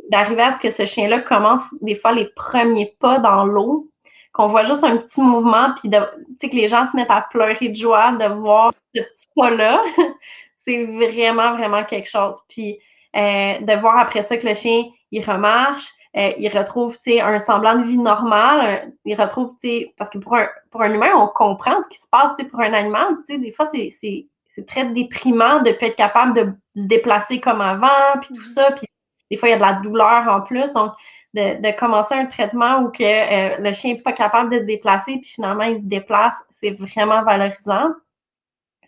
[0.10, 3.90] d'arriver à ce que ce chien-là commence des fois les premiers pas dans l'eau,
[4.32, 7.76] qu'on voit juste un petit mouvement, puis que les gens se mettent à pleurer de
[7.76, 9.84] joie de voir ce petit pas-là,
[10.56, 12.36] c'est vraiment, vraiment quelque chose.
[12.48, 12.80] Puis
[13.16, 17.76] euh, de voir après ça que le chien, il remarche, euh, il retrouve un semblant
[17.76, 19.56] de vie normal, il retrouve,
[19.98, 22.74] parce que pour un, pour un humain, on comprend ce qui se passe pour un
[22.74, 23.18] animal.
[23.28, 28.20] Des fois, c'est très déprimant de ne pas être capable de se déplacer comme avant,
[28.22, 28.54] puis tout mm-hmm.
[28.54, 28.72] ça.
[28.72, 28.88] Puis
[29.32, 30.72] des fois, il y a de la douleur en plus.
[30.74, 30.92] Donc,
[31.34, 35.18] de, commencer un traitement où que, euh, le chien n'est pas capable de se déplacer,
[35.18, 37.90] puis finalement, il se déplace, c'est vraiment valorisant.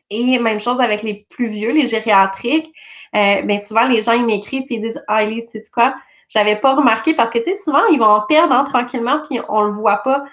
[0.10, 2.72] Et même chose avec les plus vieux, les gériatriques.
[3.16, 5.96] Euh, bien souvent, les gens, ils m'écrivent et ils disent Ah, Elise, sais-tu quoi?
[6.30, 9.40] J'avais pas remarqué parce que, tu sais, souvent, ils vont en perdre hein, tranquillement, puis
[9.50, 10.24] on le voit pas.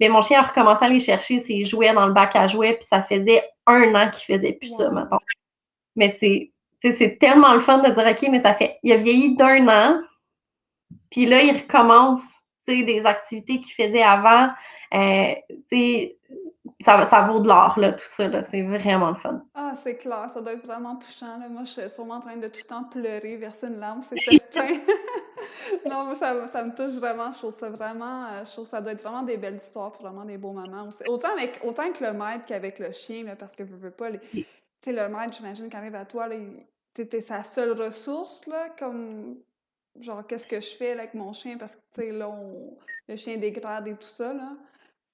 [0.00, 2.74] Mais mon chien a recommencé à aller chercher ses jouets dans le bac à jouets,
[2.74, 5.18] puis ça faisait un an qu'il faisait plus ça, maintenant.
[5.96, 9.34] Mais c'est c'est tellement le fun de dire, OK, mais ça fait, il a vieilli
[9.34, 10.00] d'un an,
[11.10, 12.20] puis là, il recommence,
[12.74, 14.48] des activités qu'il faisait avant.
[14.94, 15.34] Euh,
[16.80, 18.30] ça, ça vaut de l'or, là, tout ça.
[18.44, 19.42] C'est vraiment le fun.
[19.54, 20.28] Ah, c'est clair.
[20.32, 21.38] Ça doit être vraiment touchant.
[21.38, 21.48] Là.
[21.48, 24.38] Moi, je suis sûrement en train de tout le temps pleurer, verser une larme, c'est
[24.52, 24.74] certain.
[25.90, 27.32] non, moi, ça, ça, me touche vraiment.
[27.32, 28.26] Je trouve ça vraiment...
[28.26, 30.88] Euh, je trouve ça doit être vraiment des belles histoires, vraiment des beaux moments.
[31.08, 34.10] Autant avec, autant avec le maître qu'avec le chien, là, parce que je veux pas...
[34.10, 34.20] Les...
[34.20, 34.46] Tu
[34.80, 36.28] sais, le maître, j'imagine, qu'arrive à toi,
[36.94, 39.36] t'es sa seule ressource, là, comme
[40.00, 41.56] genre qu'est-ce que je fais avec mon chien?
[41.58, 42.30] Parce que tu sais là
[43.08, 44.52] le chien dégrade et tout ça là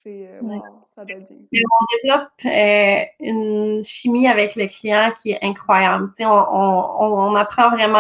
[0.05, 0.59] c'est euh,
[0.95, 6.13] ça on développe euh, une chimie avec le client qui est incroyable.
[6.21, 7.99] On, on, on, apprend vraiment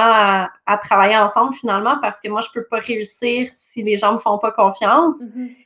[0.66, 4.10] à, travailler ensemble finalement parce que moi, je ne peux pas réussir si les gens
[4.10, 5.14] ne me font pas confiance.
[5.16, 5.56] Mm-hmm.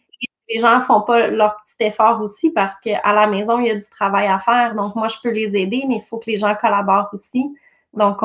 [0.48, 3.70] les gens ne font pas leur petit effort aussi parce qu'à la maison, il y
[3.70, 4.76] a du travail à faire.
[4.76, 7.52] Donc, moi, je peux les aider, mais il faut que les gens collaborent aussi.
[7.94, 8.18] Donc,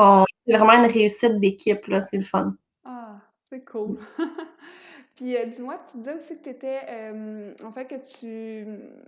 [0.46, 2.54] c'est vraiment une réussite d'équipe, c'est le fun.
[2.84, 3.98] Ah, c'est cool.
[5.16, 8.66] Puis euh, dis-moi, tu disais aussi que tu étais, euh, en fait, que tu,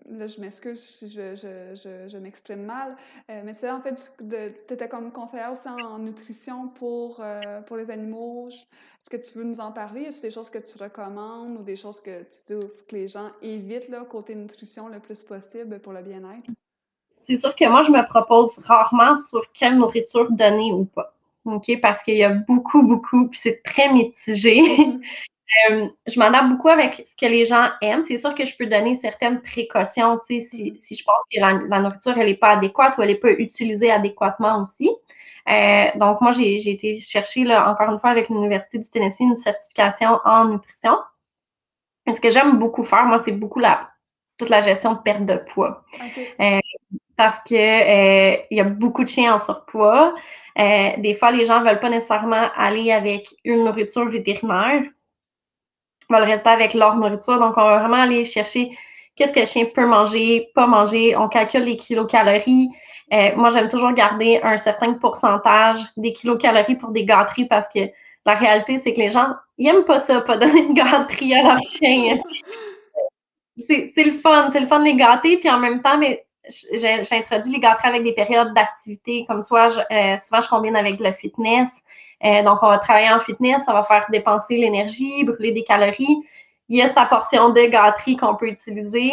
[0.08, 2.96] là je m'excuse si je, je, je, je m'exprime mal,
[3.28, 7.24] euh, mais c'est en fait, tu étais comme conseillère aussi en nutrition pour,
[7.66, 8.48] pour les animaux.
[8.48, 10.02] Est-ce que tu veux nous en parler?
[10.02, 13.30] Est-ce des choses que tu recommandes ou des choses que tu dis que les gens
[13.42, 16.50] évitent, là, côté nutrition, le plus possible pour le bien-être?
[17.22, 21.12] C'est sûr que moi, je me propose rarement sur quelle nourriture donner ou pas.
[21.44, 21.80] OK?
[21.80, 24.60] Parce qu'il y a beaucoup, beaucoup, puis c'est très mitigé.
[25.70, 28.02] Euh, je m'adapte beaucoup avec ce que les gens aiment.
[28.02, 32.18] C'est sûr que je peux donner certaines précautions, si, si je pense que la, nourriture,
[32.18, 34.90] elle n'est pas adéquate ou elle n'est pas utilisée adéquatement aussi.
[35.48, 39.37] Euh, donc, moi, j'ai été chercher, là, encore une fois, avec l'Université du Tennessee, une
[39.37, 40.96] certification en nutrition.
[42.06, 43.90] Et ce que j'aime beaucoup faire, moi, c'est beaucoup la,
[44.38, 45.82] toute la gestion de perte de poids.
[46.40, 46.59] Euh,
[47.16, 47.54] parce que
[48.50, 50.14] il y a beaucoup de chiens en surpoids.
[50.56, 54.82] des fois, les gens ne veulent pas nécessairement aller avec une nourriture vétérinaire
[56.08, 57.38] va le rester avec leur nourriture.
[57.38, 58.76] Donc, on va vraiment aller chercher
[59.16, 61.16] qu'est-ce que le chien peut manger, pas manger.
[61.16, 62.68] On calcule les kilocalories.
[63.12, 67.80] Euh, moi, j'aime toujours garder un certain pourcentage des kilocalories pour des gâteries parce que
[68.24, 71.42] la réalité, c'est que les gens, ils n'aiment pas ça, pas donner une gâterie à
[71.42, 72.18] leur chien.
[73.56, 75.38] c'est le fun, c'est le fun de les gâter.
[75.38, 76.26] Puis en même temps, mais
[76.72, 81.12] j'introduis les gâteries avec des périodes d'activité, comme soit, euh, souvent je combine avec le
[81.12, 81.70] fitness.
[82.24, 86.22] Euh, donc, on va travailler en fitness, ça va faire dépenser l'énergie, brûler des calories.
[86.68, 89.12] Il y a sa portion de gâterie qu'on peut utiliser.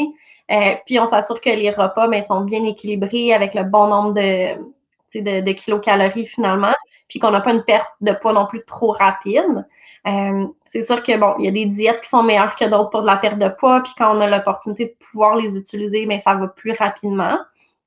[0.52, 4.13] Euh, puis, on s'assure que les repas mais, sont bien équilibrés avec le bon nombre
[4.13, 6.74] de, kilocalories finalement.
[7.10, 9.68] Puis qu'on n'a pas une perte de poids non plus trop rapide.
[10.08, 12.89] Euh, c'est sûr que bon, il y a des diètes qui sont meilleures que d'autres
[12.89, 16.06] pour de la perte de poids, puis quand on a l'opportunité de pouvoir les utiliser,
[16.08, 17.38] mais ça va plus rapidement.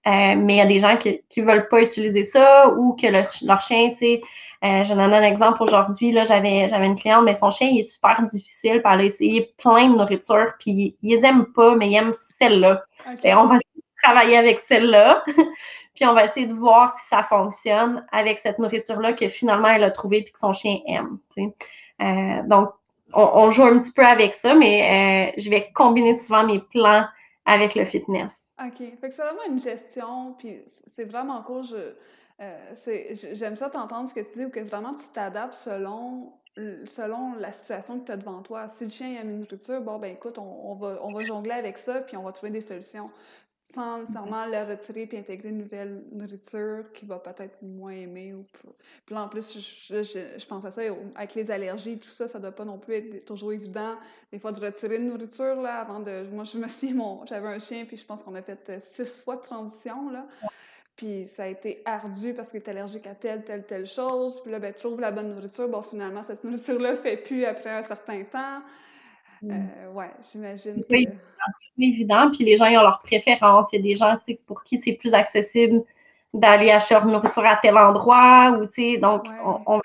[0.06, 3.60] mais il y a des gens qui ne veulent pas utiliser ça ou que leur
[3.60, 4.22] chien, tu sais,
[4.66, 6.12] euh, je donne un exemple aujourd'hui.
[6.12, 8.82] J'avais, une cliente, mais son chien, il est super difficile.
[8.82, 12.14] Puis elle a essayé plein de nourriture, puis ils les aiment pas, mais ils aiment
[12.14, 12.84] celle-là.
[13.22, 13.56] Et on va
[14.02, 15.22] travailler avec celle-là.
[15.94, 19.84] puis on va essayer de voir si ça fonctionne avec cette nourriture-là que finalement elle
[19.84, 21.18] a trouvée puis que son chien aime.
[21.38, 22.70] Euh, donc,
[23.14, 27.06] on, joue un petit peu avec ça, mais euh, je vais combiner souvent mes plans
[27.46, 28.46] avec le fitness.
[28.62, 28.78] OK.
[28.78, 31.62] Fait que c'est vraiment une gestion, puis c'est vraiment cool.
[31.62, 31.94] Je
[32.40, 32.74] euh,
[33.32, 36.32] j'aime ça t'entendre ce que tu dis, ou que vraiment tu t'adaptes selon,
[36.86, 38.68] selon la situation que tu as devant toi.
[38.68, 41.78] Si le chien aime une nourriture, bon, ben écoute, on, va, on va jongler avec
[41.78, 43.10] ça, puis on va trouver des solutions
[43.74, 48.32] sans nécessairement le retirer puis intégrer une nouvelle nourriture qu'il va peut-être moins aimer.
[48.32, 48.44] Ou
[49.04, 50.82] Puis là, en plus, je, je, pense à ça,
[51.14, 53.96] avec les allergies, tout ça, ça doit pas non plus être toujours évident,
[54.32, 56.26] des fois, de retirer une nourriture, là, avant de...
[56.32, 59.20] Moi, je me souviens, j'avais un chien, puis je pense qu'on a fait euh, six
[59.22, 60.26] fois de transition, là.
[60.96, 64.40] Puis ça a été ardu parce qu'il est allergique à telle, telle, telle chose.
[64.42, 65.68] Puis là, ben, tu trouves la bonne nourriture.
[65.68, 68.62] Bon, finalement, cette nourriture-là ne fait plus après un certain temps.
[69.42, 69.50] Mm.
[69.50, 70.82] Euh, ouais, j'imagine.
[70.88, 71.06] C'est
[71.78, 72.30] évident.
[72.30, 73.68] Puis les gens, ils ont leurs préférences.
[73.72, 75.82] Il y a des gens pour qui c'est plus accessible
[76.32, 78.58] d'aller acheter leur nourriture à tel endroit.
[78.58, 78.66] Ou,
[78.98, 79.24] donc,
[79.66, 79.80] on,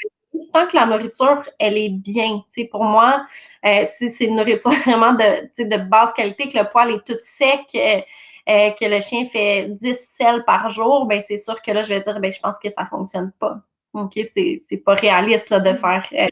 [0.53, 2.43] tant que la nourriture, elle est bien.
[2.71, 3.25] Pour moi,
[3.65, 7.19] euh, si c'est une nourriture vraiment de, de basse qualité, que le poil est tout
[7.21, 8.01] sec, euh,
[8.49, 11.89] euh, que le chien fait 10 selles par jour, ben c'est sûr que là, je
[11.89, 13.57] vais dire, ben je pense que ça ne fonctionne pas.
[13.93, 15.77] OK, c'est pas réaliste là, de mm.
[15.77, 16.29] faire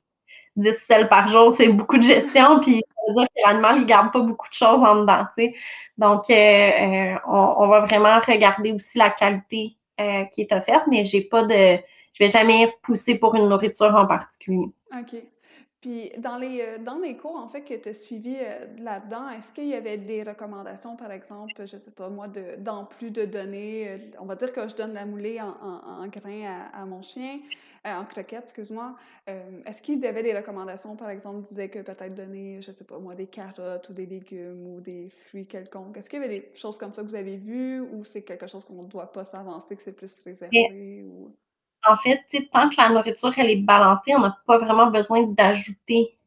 [0.56, 3.78] 10 euh, selles par jour, c'est beaucoup de gestion, puis ça veut dire que l'animal,
[3.78, 5.26] il ne garde pas beaucoup de choses en dedans,
[5.98, 9.76] Donc, euh, on, va vraiment regarder aussi la qualité
[10.32, 11.78] qui est offerte, mais j'ai pas de,
[12.14, 14.68] je vais jamais pousser pour une nourriture en particulier.
[14.94, 15.22] OK.
[15.82, 19.30] Puis dans les, euh, dans les cours, en fait, que tu as suivis euh, là-dedans,
[19.30, 23.12] est-ce qu'il y avait des recommandations, par exemple, je sais pas moi, de, dans plus
[23.12, 23.90] de données?
[23.90, 27.40] Euh, on va dire que je donne la moulée en, en, grain à, mon chien,
[27.86, 28.98] en croquette, excuse-moi.
[29.26, 33.00] est-ce qu'il y avait des recommandations, par exemple, disait que peut-être donner, je sais pas
[33.00, 35.96] moi, des carottes ou des légumes ou des fruits quelconques?
[35.96, 38.48] Est-ce qu'il y avait des choses comme ça que vous avez vues ou c'est quelque
[38.48, 41.04] chose qu'on ne doit pas s'avancer, que c'est plus réservé?
[41.04, 41.34] Ou
[41.88, 46.18] en fait, tant que la nourriture elle est balancée, on n'a pas vraiment besoin d'ajouter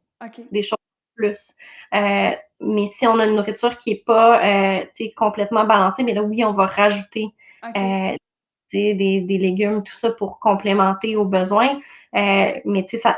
[0.51, 0.79] des choses
[1.15, 1.55] plus.
[1.95, 4.85] Euh, mais si on a une nourriture qui n'est pas euh,
[5.17, 7.29] complètement balancée, mais là, oui, on va rajouter
[7.77, 8.17] euh,
[8.73, 11.81] des, légumes, tout ça pour complémenter aux besoins.
[12.13, 13.15] mais tu sais,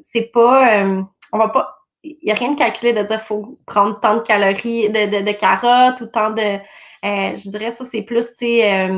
[0.00, 0.84] c'est pas.
[1.32, 1.74] on va pas.
[2.04, 5.22] Il n'y a rien de calculé de dire qu'il faut prendre tant de calories, de,
[5.22, 6.58] de carottes ou tant de.
[7.02, 8.90] je dirais ça, c'est plus, tu sais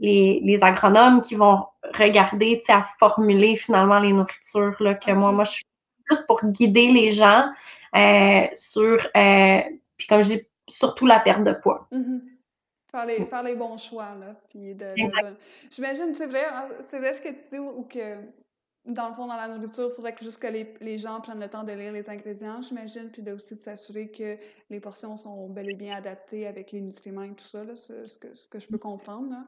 [0.00, 5.52] les, agronomes qui vont regarder, à formuler finalement les nourritures, là, que moi, moi, je
[5.52, 5.64] suis
[6.10, 7.50] juste pour guider les gens
[7.96, 9.60] euh, sur, euh,
[9.96, 11.88] puis comme je dis, surtout la perte de poids.
[11.92, 12.20] Mm-hmm.
[12.90, 14.34] Faire les, faire les, bons choix, là.
[14.48, 14.94] Puis de,
[15.70, 18.16] J'imagine, c'est vrai, hein, c'est vrai ce que tu dis, ou que
[18.86, 21.48] dans le fond, dans la nourriture, il faudrait que juste que les, gens prennent le
[21.48, 24.38] temps de lire les ingrédients, j'imagine, puis de aussi de s'assurer que
[24.70, 28.18] les portions sont bel et bien adaptées avec les nutriments et tout ça, là, ce,
[28.18, 29.30] que, ce que je peux comprendre.
[29.30, 29.44] Là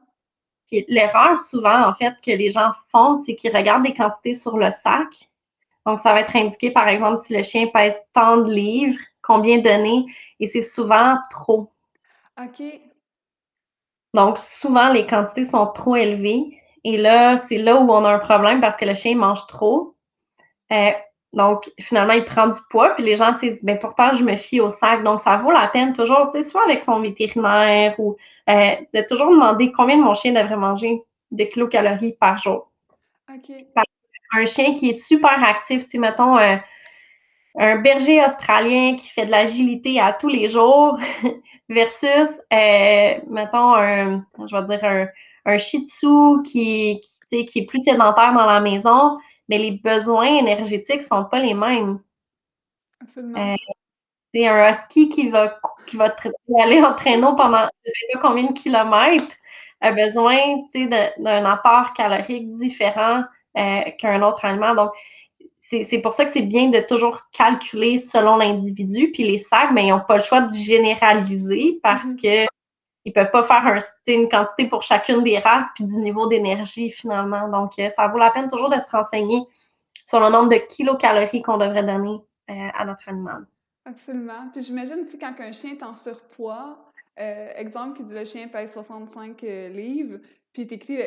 [0.87, 4.71] l'erreur souvent, en fait, que les gens font, c'est qu'ils regardent les quantités sur le
[4.71, 5.29] sac.
[5.85, 9.57] Donc, ça va être indiqué, par exemple, si le chien pèse tant de livres, combien
[9.59, 10.05] donner,
[10.39, 11.71] et c'est souvent trop.
[12.39, 12.63] OK.
[14.13, 16.57] Donc, souvent, les quantités sont trop élevées.
[16.83, 19.95] Et là, c'est là où on a un problème parce que le chien mange trop.
[20.71, 20.91] Euh,
[21.33, 24.59] donc, finalement, il prend du poids, puis les gens disent, ben pourtant, je me fie
[24.59, 25.03] au sac.
[25.03, 28.17] Donc, ça vaut la peine toujours, tu sais, soit avec son vétérinaire ou
[28.49, 32.69] euh, de toujours demander combien mon chien devrait manger de kilocalories par jour.
[33.33, 33.55] OK.
[34.33, 36.57] Un chien qui est super actif, tu sais, mettons, euh,
[37.57, 40.97] un berger australien qui fait de l'agilité à tous les jours
[41.69, 45.07] versus, euh, mettons, un, je vais dire, un,
[45.45, 49.17] un shih tzu qui, qui, qui est plus sédentaire dans la maison
[49.49, 51.99] mais les besoins énergétiques ne sont pas les mêmes.
[53.01, 53.55] Absolument.
[54.33, 56.15] c'est un husky qui va, qui va
[56.59, 59.35] aller en traîneau pendant je ne sais pas combien de kilomètres
[59.81, 60.37] a besoin
[60.75, 63.23] d'un apport calorique différent
[63.57, 64.75] euh, qu'un autre aliment.
[64.75, 64.91] Donc,
[65.59, 69.11] c'est pour ça que c'est bien de toujours calculer selon l'individu.
[69.11, 72.45] Puis les sacs, mais ils n'ont pas le choix de généraliser parce mm-hmm.
[72.45, 72.51] que
[73.05, 77.47] ils peuvent pas faire une quantité pour chacune des races puis du niveau d'énergie finalement.
[77.47, 79.43] Donc, euh, ça vaut la peine toujours de se renseigner
[80.05, 83.45] sur le nombre de kilocalories qu'on devrait donner euh, à notre animal.
[83.85, 84.49] Absolument.
[84.51, 86.77] Puis j'imagine aussi quand un chien est en surpoids,
[87.19, 90.19] euh, exemple qui dit le chien pèse 65 livres,
[90.53, 90.99] puis tu écris,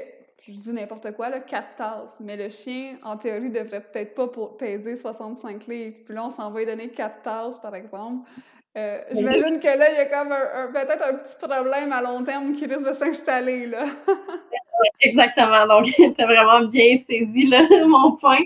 [0.43, 4.27] je dis n'importe quoi, là, 4 tasses, mais le chien, en théorie, devrait peut-être pas
[4.27, 5.97] pour peser 65 livres.
[6.05, 8.29] Puis là, on s'en va donner 4 tasses, par exemple.
[8.77, 12.25] Euh, j'imagine que là, il y a comme un, peut-être un petit problème à long
[12.25, 13.67] terme qui risque de s'installer.
[13.67, 13.85] là.
[15.01, 15.67] Exactement.
[15.67, 18.43] Donc, tu as vraiment bien saisi là, mon point.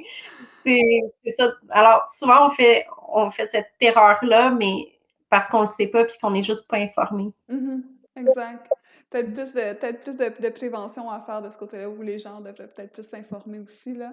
[0.65, 1.03] C'est
[1.39, 1.51] ça.
[1.71, 4.99] Alors, souvent, on fait, on fait cette erreur-là, mais
[5.31, 7.33] parce qu'on ne le sait pas puis qu'on n'est juste pas informé.
[7.51, 7.83] Mm-hmm.
[8.17, 8.69] Exact.
[9.11, 12.19] Peut-être plus, de, peut plus de, de, prévention à faire de ce côté-là où les
[12.19, 13.95] gens devraient peut-être plus s'informer aussi.
[13.95, 14.13] Là.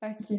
[0.00, 0.38] OK.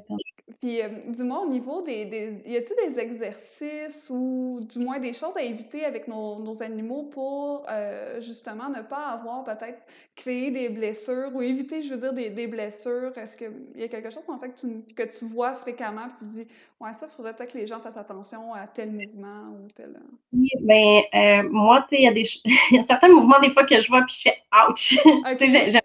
[0.61, 5.13] Puis, euh, dis-moi, au niveau des, des y a-t-il des exercices ou du moins des
[5.13, 9.83] choses à éviter avec nos, nos animaux pour euh, justement ne pas avoir peut-être
[10.15, 13.15] créé des blessures ou éviter, je veux dire, des, des blessures?
[13.17, 16.23] Est-ce qu'il y a quelque chose en fait que tu, que tu vois fréquemment et
[16.23, 16.47] tu dis,
[16.79, 19.89] ouais, ça, il faudrait peut-être que les gens fassent attention à tel mouvement ou tel.
[19.95, 20.15] Euh?
[20.33, 22.23] Oui, bien, moi, tu sais, il y, a des
[22.71, 24.97] y a certains mouvements des fois que je vois puis je fais ouch!
[25.33, 25.79] Okay.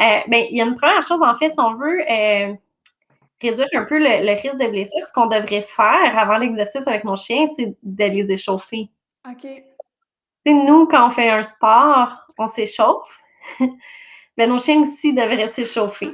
[0.00, 2.54] Euh, ben, il y a une première chose, en fait, si on veut euh,
[3.40, 7.16] réduire un peu le, risque de blessure, ce qu'on devrait faire avant l'exercice avec nos
[7.16, 8.88] chiens, c'est de les échauffer.
[9.28, 9.46] OK.
[10.46, 13.18] nous, quand on fait un sport, on s'échauffe.
[13.60, 13.68] Mais
[14.38, 16.10] ben, nos chiens aussi devraient s'échauffer.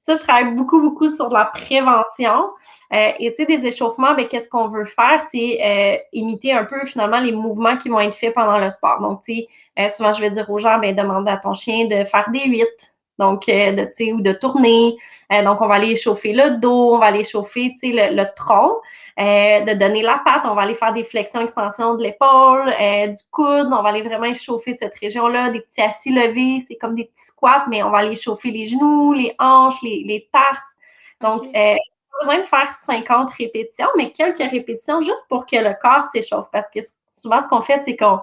[0.00, 2.50] Ça, je travaille beaucoup, beaucoup sur la prévention.
[2.92, 5.22] Euh, et tu sais, des échauffements, ben, qu'est-ce qu'on veut faire?
[5.30, 9.00] C'est imiter un peu finalement les mouvements qui vont être faits pendant le sport.
[9.00, 11.86] Donc, tu sais, euh, souvent, je vais dire aux gens, ben, demande à ton chien
[11.86, 12.93] de faire des huit.
[13.18, 14.96] Donc, euh, de, ou de tourner.
[15.32, 18.80] Euh, donc, on va aller chauffer le dos, on va aller chauffer le, le tronc,
[19.16, 23.68] de donner la patte, on va aller faire des flexions, extensions de l'épaule, du coude,
[23.72, 27.26] on va aller vraiment chauffer cette région-là, des petits assis levés, c'est comme des petits
[27.26, 30.74] squats, mais on va aller chauffer les genoux, les hanches, les, les tarses.
[31.20, 36.04] Donc, pas besoin de faire 50 répétitions, mais quelques répétitions juste pour que le corps
[36.12, 36.48] s'échauffe.
[36.52, 36.80] Parce que
[37.12, 38.20] souvent, ce qu'on fait, c'est qu'on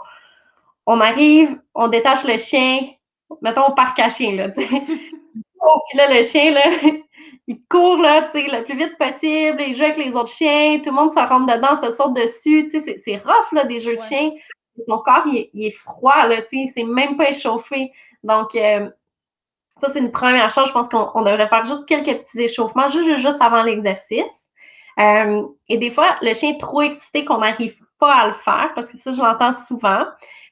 [0.85, 2.87] on arrive, on détache le chien,
[3.41, 6.63] mettons au parc à chien, là, oh, puis là, le chien, là,
[7.47, 10.79] ils courent là, tu sais, le plus vite possible, ils jouent avec les autres chiens,
[10.79, 13.79] tout le monde se rentre dedans, se saute dessus, tu sais, c'est rough, là, des
[13.79, 14.31] jeux de chiens.
[14.87, 17.91] Mon corps, il, est froid, là, tu sais, c'est même pas échauffé.
[18.23, 18.89] Donc, euh,
[19.77, 20.67] ça, c'est une première chose.
[20.67, 24.49] Je pense qu'on devrait faire juste quelques petits échauffements, juste, juste avant l'exercice.
[24.99, 28.71] Euh, et des fois, le chien est trop excité qu'on n'arrive pas à le faire,
[28.73, 30.05] parce que ça, je l'entends souvent.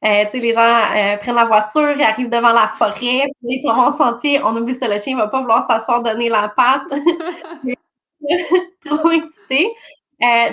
[0.05, 3.61] Euh, tu sais, les gens euh, prennent la voiture, ils arrivent devant la forêt, ils
[3.61, 6.49] sont en sentier, on oublie ça, le chien ne va pas vouloir s'asseoir, donner la
[6.49, 6.83] patte.
[8.85, 9.67] trop excité.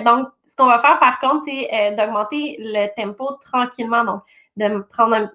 [0.03, 4.03] donc, ce qu'on va faire, par contre, c'est d'augmenter le tempo tranquillement.
[4.03, 4.21] Donc,
[4.55, 5.29] de prendre un,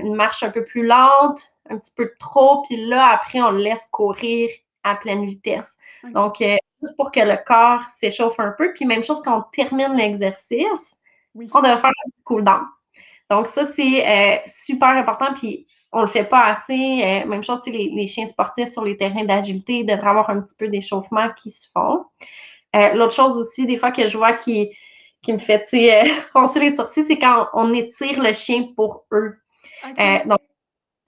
[0.00, 3.58] une marche un peu plus lente, un petit peu trop, puis là, après, on le
[3.58, 4.48] laisse courir
[4.82, 5.76] à pleine vitesse.
[6.12, 8.72] Donc, juste pour que le corps s'échauffe un peu.
[8.74, 10.94] Puis même chose quand on termine l'exercice,
[11.34, 12.64] on doit faire un petit cool down.
[13.30, 15.34] Donc, ça, c'est euh, super important.
[15.34, 17.02] Puis on le fait pas assez.
[17.02, 20.56] Euh, même chose, les, les, chiens sportifs sur les terrains d'agilité devraient avoir un petit
[20.56, 22.04] peu d'échauffement qui se font.
[22.76, 24.70] Euh, l'autre chose aussi, des fois que je vois qui,
[25.22, 25.66] qui me fait
[26.32, 29.38] foncer les sourcils, c'est quand on étire le chien pour eux.
[30.26, 30.40] donc,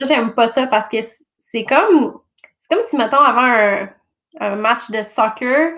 [0.00, 0.98] j'aime pas ça parce que
[1.38, 2.18] c'est comme,
[2.60, 3.88] c'est comme si, mettons, avant un,
[4.40, 5.72] un match de soccer,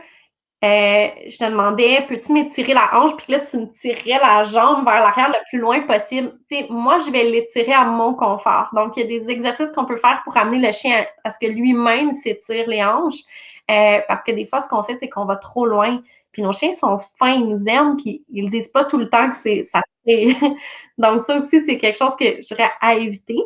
[0.65, 3.17] euh, je te demandais, peux-tu m'étirer la hanche?
[3.17, 6.37] Puis là, tu me tirerais la jambe vers l'arrière le plus loin possible.
[6.51, 8.69] Tu sais, moi, je vais l'étirer à mon confort.
[8.73, 11.39] Donc, il y a des exercices qu'on peut faire pour amener le chien à, ce
[11.39, 13.21] que lui-même s'étire les hanches.
[13.71, 16.03] Euh, parce que des fois, ce qu'on fait, c'est qu'on va trop loin.
[16.33, 19.09] Puis nos chiens sont fins, ils nous aiment, puis ils ne disent pas tout le
[19.09, 20.35] temps que c'est ça fait.
[20.99, 23.39] Donc, ça aussi, c'est quelque chose que j'aurais à éviter.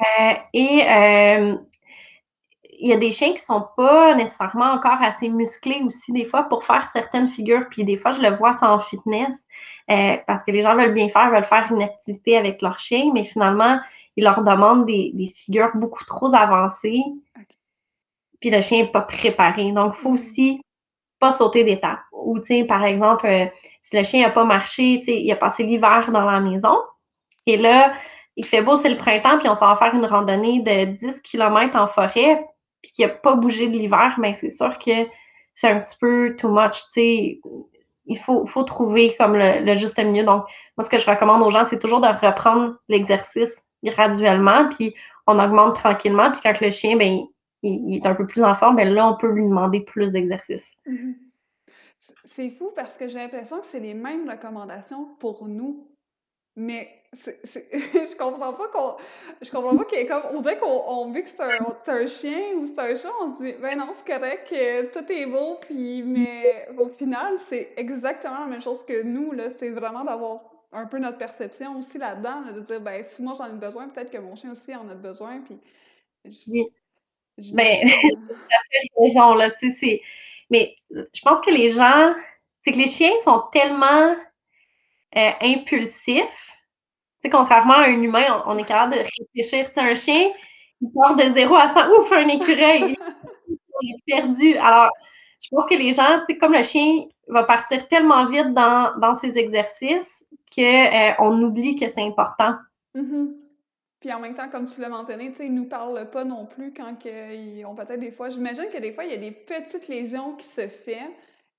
[0.00, 1.58] Euh, et
[2.80, 6.44] il y a des chiens qui sont pas nécessairement encore assez musclés aussi, des fois,
[6.44, 7.66] pour faire certaines figures.
[7.70, 9.34] Puis des fois, je le vois sans fitness,
[9.90, 13.10] euh, parce que les gens veulent bien faire, veulent faire une activité avec leur chien,
[13.12, 13.78] mais finalement,
[14.16, 17.02] ils leur demandent des, figures beaucoup trop avancées.
[18.40, 19.70] Puis le chien n'est pas préparé.
[19.72, 20.14] Donc, il faut mm.
[20.14, 20.62] aussi
[21.18, 22.00] pas sauter d'étape.
[22.12, 23.44] Ou, sais, par exemple, euh,
[23.82, 26.76] si le chien n'a pas marché, tu sais, il a passé l'hiver dans la maison,
[27.46, 27.92] et là,
[28.36, 31.20] il fait beau, c'est le printemps, puis on s'en va faire une randonnée de 10
[31.20, 32.42] km en forêt,
[32.82, 35.06] puis qu'il n'a pas bougé de l'hiver, mais c'est sûr que
[35.54, 36.82] c'est un petit peu too much.
[36.96, 40.24] il faut, faut trouver comme le, juste milieu.
[40.24, 40.44] Donc,
[40.76, 44.94] moi, ce que je recommande aux gens, c'est toujours de reprendre l'exercice graduellement, puis
[45.26, 46.30] on augmente tranquillement.
[46.32, 47.26] Puis quand le chien, ben,
[47.62, 50.70] il, est un peu plus en forme, ben là, on peut lui demander plus d'exercice.
[50.86, 51.14] Mm-hmm.
[52.24, 55.86] C'est fou parce que j'ai l'impression que c'est les mêmes recommandations pour nous.
[56.56, 58.96] Mais je comprends pas qu'on.
[59.42, 60.22] Je comprends pas qu'il comme.
[60.32, 61.58] On dirait qu'on on que c'est un,
[61.88, 64.54] un, chien ou c'est un chat, on dit, ben non, c'est correct,
[64.92, 66.02] tout est beau, puis.
[66.04, 69.50] Mais au final, c'est exactement la même chose que nous, là.
[69.56, 73.46] C'est vraiment d'avoir un peu notre perception aussi là-dedans, de dire, ben si moi j'en
[73.46, 75.58] ai besoin, peut-être que mon chien aussi en a besoin, puis.
[76.46, 76.68] oui.
[77.52, 80.00] ben, tu as raison, là, tu sais,
[80.48, 82.14] Mais je pense que les gens.
[82.62, 84.14] C'est que les chiens sont tellement
[85.16, 86.59] euh, impulsifs
[87.22, 89.68] sais, contrairement à un humain, on, est capable de réfléchir.
[89.68, 90.30] Tu sais, un chien,
[90.80, 91.90] il part de 0 à 100.
[91.90, 92.96] Ouf, un écureuil!
[93.82, 94.56] il est perdu.
[94.56, 94.90] Alors,
[95.42, 98.98] je pense que les gens, tu sais, comme le chien va partir tellement vite dans,
[98.98, 102.54] dans ses exercices qu'on euh, on oublie que c'est important.
[102.94, 103.34] Mm-hmm.
[104.00, 106.46] Puis en même temps, comme tu l'as mentionné, tu sais, ils nous parlent pas non
[106.46, 108.30] plus quand ils ont peut-être des fois.
[108.30, 111.10] J'imagine que des fois, il y a des petites lésions qui se font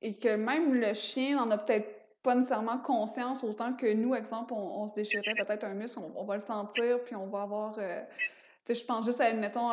[0.01, 4.53] et que même le chien n'en a peut-être pas nécessairement conscience autant que nous, exemple,
[4.53, 7.75] on, se déchirait peut-être un muscle, on, va le sentir, puis on va avoir.
[7.79, 8.01] Euh,
[8.63, 9.69] tu sais, je pense juste à, admettons,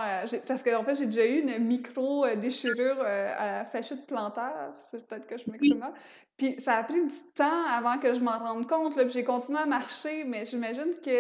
[0.47, 5.07] parce qu'en en fait, j'ai déjà eu une micro-déchirure euh, à la fascite plantaire, c'est
[5.07, 5.93] peut-être que je m'exprime mal.
[6.39, 9.25] Puis ça a pris du temps avant que je m'en rende compte, là, puis j'ai
[9.25, 11.11] continué à marcher, mais j'imagine que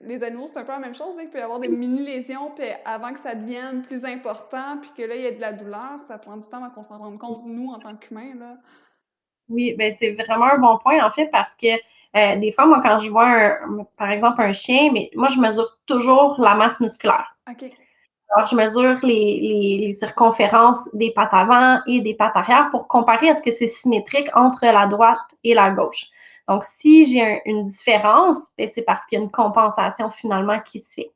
[0.00, 2.64] les animaux, c'est un peu la même chose, il peut y avoir des mini-lésions, puis
[2.84, 5.98] avant que ça devienne plus important, puis que là, il y ait de la douleur,
[6.06, 8.56] ça prend du temps avant qu'on s'en rende compte, nous, en tant qu'humains, là.
[9.48, 11.68] Oui, ben c'est vraiment un bon point, en fait, parce que
[12.16, 13.58] euh, des fois, moi, quand je vois,
[13.96, 17.36] par exemple, un chien, mais moi, je mesure toujours la masse musculaire.
[17.50, 17.70] OK.
[18.34, 23.34] Alors, je mesure les, circonférences des pattes avant et des pattes arrière pour comparer à
[23.34, 26.04] ce que c'est symétrique entre la droite et la gauche.
[26.46, 30.80] Donc, si j'ai une différence, ben, c'est parce qu'il y a une compensation finalement qui
[30.80, 31.10] se fait.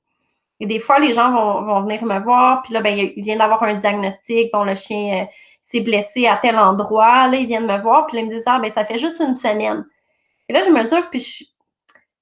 [0.60, 3.62] Et des fois, les gens vont, venir me voir, puis là, ben, ils viennent d'avoir
[3.62, 5.26] un diagnostic, dont le chien euh,
[5.62, 7.28] s'est blessé à tel endroit.
[7.28, 9.20] Là, ils viennent me voir, puis là, ils me disent Ah, ben ça fait juste
[9.20, 9.84] une semaine.
[10.48, 11.44] Et là, je mesure, puis je...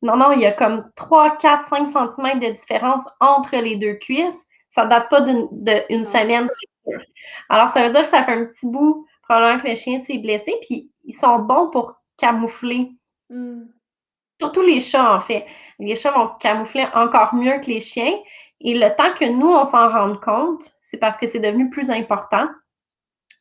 [0.02, 3.94] Non, non, il y a comme 3, 4, 5 cm de différence entre les deux
[3.94, 4.42] cuisses.
[4.70, 7.00] Ça ne date pas d'une semaine, c'est sûr.
[7.48, 10.18] Alors, ça veut dire que ça fait un petit bout, probablement que le chien s'est
[10.18, 12.92] blessé, puis ils sont bons pour camoufler.
[13.28, 13.64] Hmm.
[14.40, 15.44] Surtout les chats, en fait.
[15.78, 18.14] Les chats vont camoufler encore mieux que les chiens.
[18.60, 21.90] Et le temps que nous, on s'en rende compte, c'est parce que c'est devenu plus
[21.90, 22.48] important.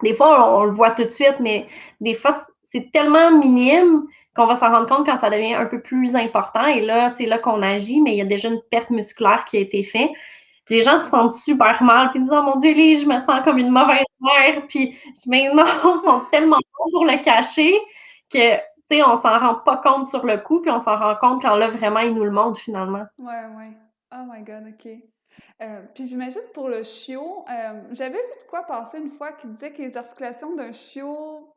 [0.04, 1.68] Des fois, on, le voit tout de suite, mais
[2.02, 5.82] des fois, c'est tellement minime qu'on va s'en rendre compte quand ça devient un peu
[5.82, 6.66] plus important.
[6.66, 9.58] Et là, c'est là qu'on agit, mais il y a déjà une perte musculaire qui
[9.58, 10.12] a été faite.
[10.70, 13.42] Les gens se sentent super mal, puis ils disent Oh mon Dieu, je me sens
[13.44, 14.68] comme une mauvaise mère.
[14.68, 17.80] Puis mais non, ils sont tellement bons pour le cacher
[18.32, 21.16] que tu sais, on s'en rend pas compte sur le coup, puis on s'en rend
[21.16, 23.06] compte quand là, vraiment, ils nous le montrent finalement.
[23.20, 23.72] Ouais, ouais.
[24.12, 24.92] Oh my God, OK.
[25.62, 29.48] Euh, puis j'imagine pour le chiot, euh, j'avais vu de quoi passer une fois qui
[29.48, 31.48] disait que les articulations d'un chiot,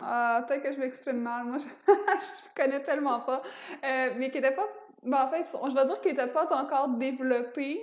[0.00, 1.58] ah, peut-être que je m'exprime mal, moi
[1.88, 3.42] je, connais tellement pas,
[3.84, 4.68] euh, mais qui n'étaient pas,
[5.02, 7.80] ben, en fait, je vais dire qu'ils n'étaient pas encore développées.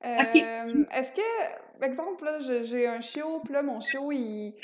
[0.00, 4.54] Est-ce que, par exemple, là, j'ai un chiot, puis là, mon chiot, il,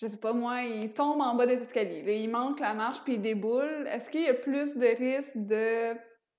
[0.00, 3.02] je sais pas moi, il tombe en bas des escaliers, là, il manque la marche,
[3.02, 3.88] puis il déboule.
[3.88, 5.94] Est-ce qu'il y a plus de risques de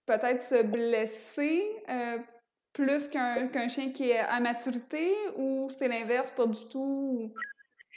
[0.05, 1.69] peut-être se blesser
[2.77, 7.31] plus qu'un chien qui est à maturité ou c'est l'inverse, pas du tout?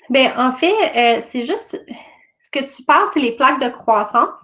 [0.09, 1.79] Bien, en fait, euh, c'est juste
[2.41, 4.41] ce que tu parles, c'est les plaques de croissance.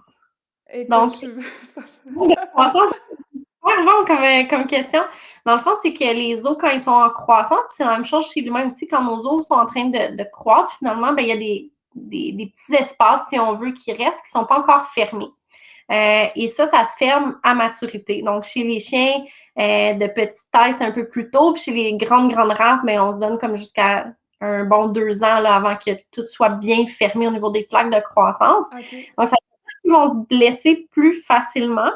[0.70, 1.26] Et Donc, je...
[2.06, 2.92] de croissance,
[4.06, 5.00] comme, euh, comme question.
[5.46, 8.04] Dans le fond, c'est que les os, quand ils sont en croissance, c'est la même
[8.04, 11.28] chose chez lui-même aussi, quand nos os sont en train de, croître, finalement, ben, il
[11.28, 14.58] y a des, des, petits espaces, si on veut, qui restent, qui ne sont pas
[14.58, 15.30] encore fermés.
[15.90, 18.22] Euh, et ça, ça se ferme à maturité.
[18.22, 19.22] Donc, chez les chiens
[19.58, 21.52] euh, de petite taille, c'est un peu plus tôt.
[21.52, 24.06] Puis chez les grandes, grandes races, mais ben, on se donne comme jusqu'à
[24.40, 27.90] un bon deux ans là, avant que tout soit bien fermé au niveau des plaques
[27.90, 28.64] de croissance.
[29.16, 29.36] Donc, ça
[29.82, 31.90] qu'ils vont se blesser plus facilement.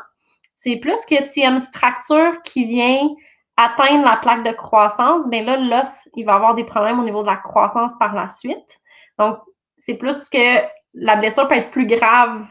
[0.55, 3.09] C'est plus que s'il y a une fracture qui vient
[3.57, 7.23] atteindre la plaque de croissance, bien là, l'os, il va avoir des problèmes au niveau
[7.23, 8.81] de la croissance par la suite.
[9.19, 9.39] Donc,
[9.79, 10.63] c'est plus que
[10.95, 12.47] la blessure peut être plus grave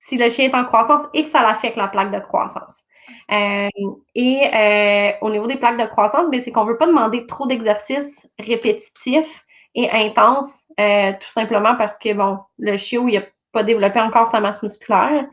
[0.00, 2.84] si le chien est en croissance et que ça affecte la plaque de croissance.
[3.32, 3.68] Euh,
[4.14, 7.26] et euh, au niveau des plaques de croissance, ben, c'est qu'on ne veut pas demander
[7.26, 9.44] trop d'exercices répétitifs
[9.74, 13.20] et intenses, euh, tout simplement parce que bon, le chiot, n'a
[13.52, 15.26] pas développé encore sa masse musculaire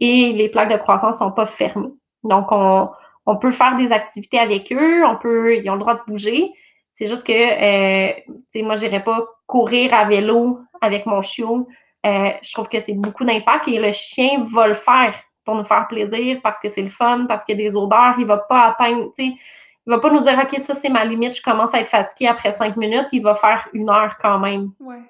[0.00, 1.92] et les plaques de croissance ne sont pas fermées.
[2.24, 2.90] Donc, on,
[3.26, 6.50] on, peut faire des activités avec eux, on peut, ils ont le droit de bouger.
[6.92, 11.68] C'est juste que, moi, je n'irais pas courir à vélo avec mon chiot
[12.08, 15.64] euh, je trouve que c'est beaucoup d'impact et le chien va le faire pour nous
[15.64, 18.14] faire plaisir parce que c'est le fun, parce qu'il y a des odeurs.
[18.18, 19.38] Il ne va pas atteindre, tu sais,
[19.86, 22.28] il va pas nous dire OK, ça c'est ma limite, je commence à être fatiguée
[22.28, 23.08] après cinq minutes.
[23.12, 24.72] Il va faire une heure quand même.
[24.80, 25.02] Ouais.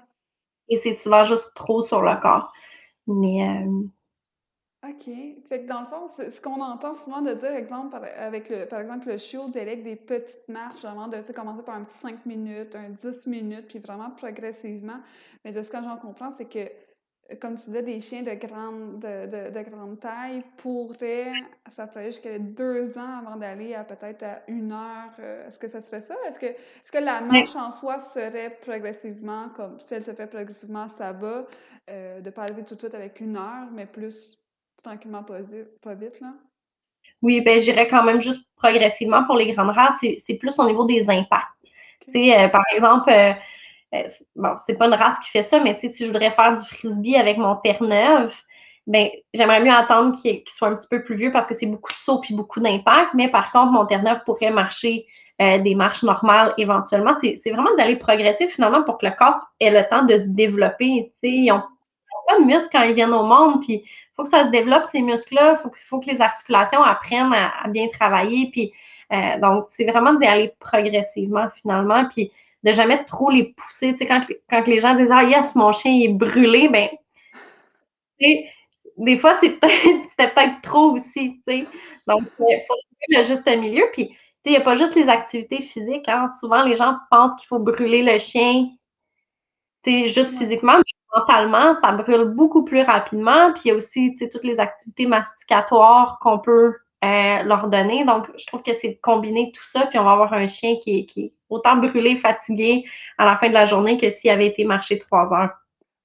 [0.69, 2.53] Et c'est souvent juste trop sur le corps.
[3.07, 3.49] Mais.
[3.49, 3.89] Euh,
[4.89, 5.11] OK.
[5.49, 8.79] Fait que dans le fond, ce qu'on entend souvent de dire, exemple, avec le, par
[8.79, 12.77] exemple, le chiot dialecte des petites marches, vraiment, de commencer par un petit 5 minutes,
[12.77, 15.01] un 10 minutes, puis vraiment progressivement.
[15.45, 16.71] Mais de ce que j'en comprends, c'est que,
[17.37, 21.33] comme tu disais, des chiens de grande, de, de, grande taille pourraient,
[21.69, 25.13] ça pourrait jusqu'à deux ans avant d'aller à peut-être à une heure.
[25.19, 26.15] Euh, est-ce que ça serait ça?
[26.27, 30.27] Est-ce que, est que la marche en soi serait progressivement, comme si elle se fait
[30.27, 31.45] progressivement, ça va,
[31.91, 34.39] euh, de ne pas arriver tout de suite avec une heure, mais plus
[34.83, 35.41] tranquillement pas,
[35.83, 36.33] pas vite, là?
[37.21, 39.99] Oui, ben j'irais quand même juste progressivement pour les grandes races.
[40.01, 41.47] C'est plus au niveau des impacts.
[42.05, 43.33] Tu sais, euh, par exemple, euh,
[44.37, 47.17] bon, c'est pas une race qui fait ça, mais si je voudrais faire du frisbee
[47.17, 48.35] avec mon Terre-Neuve,
[48.87, 51.93] ben, j'aimerais mieux attendre qu'il soit un petit peu plus vieux parce que c'est beaucoup
[51.93, 53.11] de sauts puis beaucoup d'impact.
[53.15, 55.07] Mais par contre, mon Terre-Neuve pourrait marcher
[55.39, 57.13] des marches normales éventuellement.
[57.21, 61.11] C'est vraiment d'aller progressif finalement pour que le corps ait le temps de se développer.
[61.13, 61.63] Tu sais, ils n'ont
[62.29, 63.85] pas de muscles quand ils viennent au monde, puis
[64.17, 65.61] faut que ça se développe, ces muscles-là.
[65.65, 68.51] Il faut, que les articulations apprennent à, bien travailler.
[68.51, 68.73] Puis,
[69.13, 72.05] euh, donc, c'est vraiment d'y aller progressivement, finalement.
[72.07, 72.33] Puis,
[72.65, 73.93] de jamais trop les pousser.
[73.93, 76.89] Tu sais, quand, quand les gens disent Ah, yes, mon chien est brûlé, ben,
[78.99, 81.41] des fois, c'est peut-être, c'était peut-être trop aussi.
[81.47, 81.67] Tu sais.
[82.07, 83.85] Donc, il faut trouver le juste milieu.
[83.93, 86.09] Puis, tu sais, il n'y a pas juste les activités physiques.
[86.09, 86.29] Hein.
[86.41, 88.69] Souvent, les gens pensent qu'il faut brûler le chien
[90.07, 93.53] juste physiquement, mais mentalement, ça brûle beaucoup plus rapidement.
[93.53, 96.75] Puis il y a aussi toutes les activités masticatoires qu'on peut
[97.05, 98.05] euh, leur donner.
[98.05, 100.77] Donc, je trouve que c'est de combiner tout ça, puis on va avoir un chien
[100.83, 102.85] qui est, qui autant brûlé, fatigué
[103.17, 105.51] à la fin de la journée que s'il avait été marché trois heures.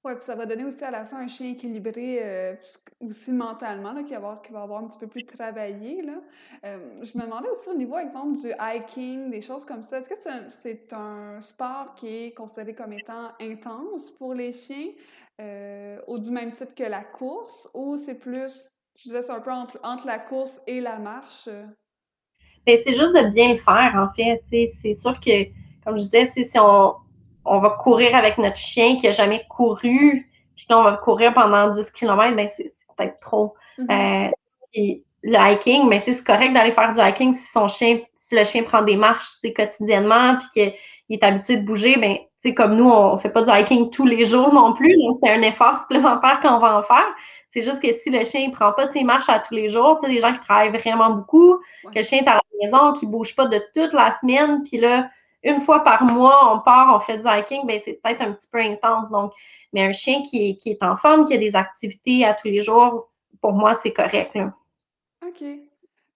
[0.04, 2.54] Oui, puis ça va donner aussi à la fin un chien équilibré euh,
[3.00, 6.02] aussi mentalement, là, qui, va avoir, va avoir un petit peu plus travaillé.
[6.02, 6.20] Là.
[6.66, 9.98] Euh, je me demandais aussi au niveau, exemple, du hiking, des choses comme ça.
[9.98, 10.14] Est-ce que
[10.50, 14.90] c'est un, sport qui est considéré comme étant intense pour les chiens,
[15.40, 19.40] euh, au du même titre que la course, ou c'est plus, je dirais, c'est un
[19.40, 21.48] peu entre, entre, la course et la marche?
[22.66, 24.42] Ben, c'est juste de bien le faire, en fait.
[24.50, 25.44] C'est sûr que,
[25.84, 26.94] comme je disais, si on
[27.44, 31.34] on va courir avec notre chien qui n'a jamais couru, puis là, on va courir
[31.34, 33.54] pendant 10 km, ben c'est peut-être trop.
[33.78, 34.28] Mm-hmm.
[34.28, 34.90] Euh,
[35.22, 38.44] le hiking, mais c'est correct d'aller faire du hiking si son chien, si si le
[38.44, 40.48] chien prend des marches quotidiennement puis
[41.08, 42.16] qu'il est habitué de bouger, ben,
[42.54, 45.30] comme nous, on ne fait pas du hiking tous les jours non plus, donc c'est
[45.30, 47.06] un effort supplémentaire qu'on va en faire.
[47.54, 49.96] C'est juste que si le chien ne prend pas ses marches à tous les jours,
[50.00, 52.92] tu sais, des gens qui travaillent vraiment beaucoup, que le chien est à la maison,
[52.94, 55.08] qui ne bouge pas de toute la semaine, puis là,
[55.44, 58.48] une fois par mois, on part, on fait du hiking, ben c'est peut-être un petit
[58.50, 59.08] peu intense.
[59.12, 59.32] Donc,
[59.72, 62.48] mais un chien qui est, qui est en forme, qui a des activités à tous
[62.48, 64.36] les jours, pour moi, c'est correct.
[65.24, 65.44] OK.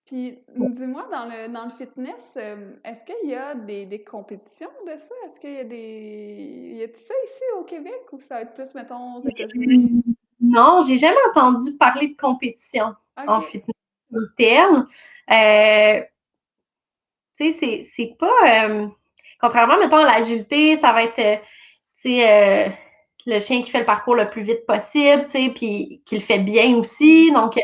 [0.07, 4.71] Puis, dis-moi, dans le, dans le fitness, euh, est-ce qu'il y a des, des, compétitions
[4.87, 5.15] de ça?
[5.27, 6.79] Est-ce qu'il y a des.
[6.81, 10.03] Y a ça ici au Québec ou ça va être plus, mettons, aux États-Unis?
[10.49, 13.75] Non, j'ai jamais entendu parler de compétition en fitness
[14.37, 14.85] tel.
[15.31, 16.03] Euh,
[17.39, 18.67] tu sais, c'est pas.
[18.67, 18.87] Euh,
[19.41, 21.41] contrairement, mettons, à l'agilité, ça va être.
[22.01, 22.79] tu sais,
[23.27, 26.23] le chien qui fait le parcours le plus vite possible, tu sais, puis qui le
[26.23, 27.31] fait bien aussi.
[27.33, 27.59] Donc,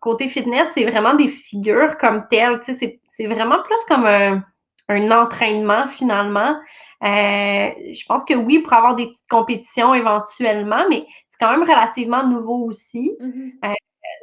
[0.00, 2.60] côté fitness, c'est vraiment des figures comme telles.
[2.60, 4.42] Tu sais, c'est vraiment plus comme un,
[4.90, 6.56] entraînement finalement.
[7.02, 11.62] Euh, je pense que oui, pour avoir des petites compétitions éventuellement, mais c'est quand même
[11.62, 13.16] relativement nouveau aussi.
[13.20, 13.52] Mm-hmm.
[13.64, 13.74] Euh,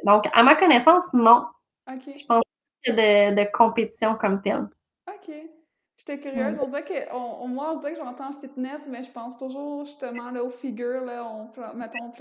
[0.04, 1.44] donc, à ma connaissance, non.
[1.88, 2.42] Je pense
[2.88, 4.68] a de, de compétition comme telle.
[5.08, 5.34] OK.
[5.96, 6.58] J'étais curieuse.
[6.60, 10.30] On dirait que, on, moi, on dirait que j'entends fitness, mais je pense toujours justement
[10.30, 11.04] là, aux figures.
[11.04, 12.12] Là, on, mettons,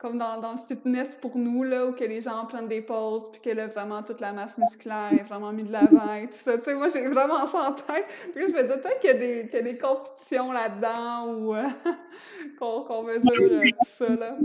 [0.00, 3.30] comme dans, dans, le fitness pour nous, là, où que les gens prennent des pauses,
[3.30, 6.38] puis que là, vraiment, toute la masse musculaire est vraiment mise de l'avant et tout
[6.38, 6.56] ça.
[6.56, 8.06] Tu sais, moi, j'ai vraiment ça en tête.
[8.34, 11.54] Puis je me disais peut-être qu'il y, a des compétitions là-dedans ou
[12.58, 14.36] qu'on mesure euh, tout ça, là.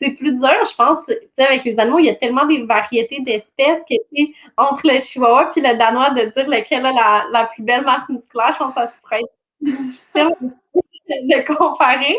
[0.00, 2.64] C'est plus dur, je pense, tu sais, avec les animaux, il y a tellement des
[2.64, 7.24] variétés d'espèces que, tu entre le chihuahua puis le danois, de dire lequel a la,
[7.30, 10.30] la plus belle masse musculaire, je pense que ça pourrait être difficile
[10.74, 12.18] de comparer.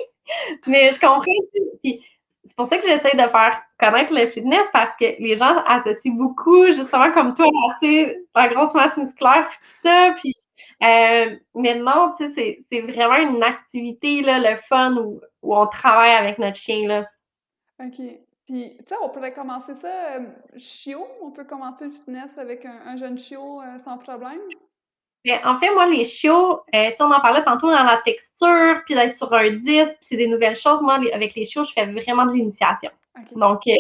[0.67, 1.23] Mais je comprends.
[1.83, 2.01] Puis,
[2.45, 6.13] c'est pour ça que j'essaie de faire connaître le fitness parce que les gens associent
[6.13, 7.47] beaucoup, justement comme toi,
[7.81, 10.13] tu sais, la grosse masse musculaire, puis tout ça.
[10.15, 10.33] Puis,
[10.83, 15.65] euh, mais non, tu sais, c'est vraiment une activité, là, le fun où, où, on
[15.67, 17.07] travaille avec notre chien, là.
[17.83, 17.99] OK.
[18.45, 21.07] Puis, tu sais, on pourrait commencer ça euh, chiot.
[21.23, 24.39] On peut commencer le fitness avec un, jeune chiot euh, sans problème.
[25.43, 28.81] En fait, moi, les chiots, euh, tu sais, on en parlait tantôt dans la texture,
[28.85, 30.81] puis d'être sur un disque, puis c'est des nouvelles choses.
[30.81, 32.91] Moi, avec les chiots, je fais vraiment de l'initiation.
[33.35, 33.73] Donc, euh,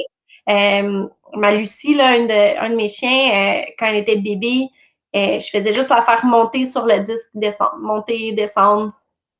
[0.49, 4.69] euh, ma Lucie, là, une de, un de mes chiens, quand elle était bébé,
[5.13, 8.91] je faisais juste la faire monter sur le disque, descendre, monter, descendre,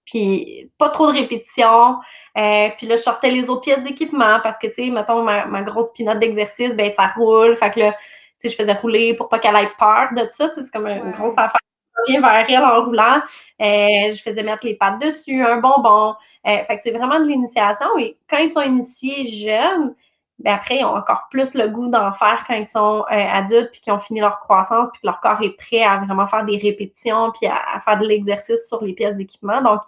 [0.05, 1.97] puis pas trop de répétitions.
[2.35, 5.63] puis là, je sortais les autres pièces d'équipement parce que, tu sais, mettons, ma, ma
[5.63, 7.57] grosse pinote d'exercice, ben ça roule.
[7.57, 7.97] Fait que là, tu
[8.41, 10.51] sais, je faisais rouler pour pas qu'elle ait peur de ça.
[10.53, 11.59] C'est comme une grosse affaire
[12.07, 13.21] vers elle en roulant.
[13.61, 16.15] Euh, je faisais mettre les pattes dessus, un bonbon.
[16.47, 17.87] Euh, fait que c'est vraiment de l'initiation.
[17.97, 19.95] Et quand ils sont initiés jeunes,
[20.39, 23.71] ben après, ils ont encore plus le goût d'en faire quand ils sont euh, adultes,
[23.71, 26.43] puis qu'ils ont fini leur croissance, puis que leur corps est prêt à vraiment faire
[26.43, 29.61] des répétitions, puis à, faire de l'exercice sur les pièces d'équipement.
[29.61, 29.79] Donc,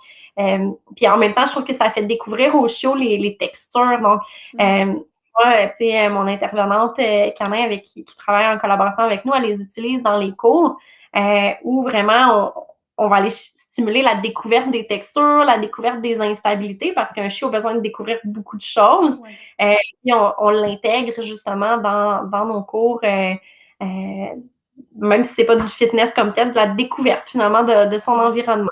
[0.95, 3.99] puis en même temps, je trouve que ça fait découvrir aux chiots les, textures.
[3.99, 4.21] Donc,
[4.53, 5.01] mm.
[5.37, 6.97] Moi, tu sais, mon intervenante,
[7.37, 10.77] Canin, avec qui, qui, travaille en collaboration avec nous, elle les utilise dans les cours.
[11.15, 12.53] Euh, où vraiment
[12.97, 17.47] on, va aller stimuler la découverte des textures, la découverte des instabilités, parce qu'un chien
[17.47, 19.19] a besoin de découvrir beaucoup de choses.
[19.59, 19.77] et
[20.11, 23.33] euh, on, l'intègre justement dans, nos cours, euh,
[24.95, 28.13] même si ce n'est pas du fitness comme tel, de la découverte finalement de, son
[28.13, 28.69] environnement.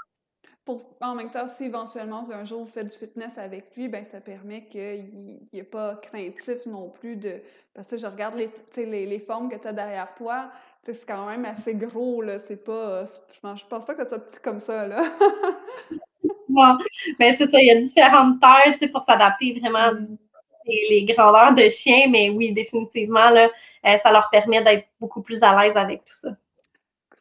[1.01, 4.19] En même temps, si éventuellement un jour vous faites du fitness avec lui, ben ça
[4.19, 7.41] permet qu'il n'est pas craintif non plus de.
[7.73, 8.49] Parce que je regarde les,
[8.85, 10.49] les, les formes que tu as derrière toi
[10.93, 12.39] c'est quand même assez gros, là.
[12.39, 13.05] C'est pas.
[13.05, 15.01] Je pense pas que ça soit petit comme ça, là.
[16.49, 16.77] non,
[17.19, 17.59] mais c'est ça.
[17.59, 20.17] Il y a différentes tailles, pour s'adapter vraiment mm.
[20.65, 23.49] les, grandeurs de chiens, mais oui, définitivement, là,
[23.85, 26.29] euh, ça leur permet d'être beaucoup plus à l'aise avec tout ça.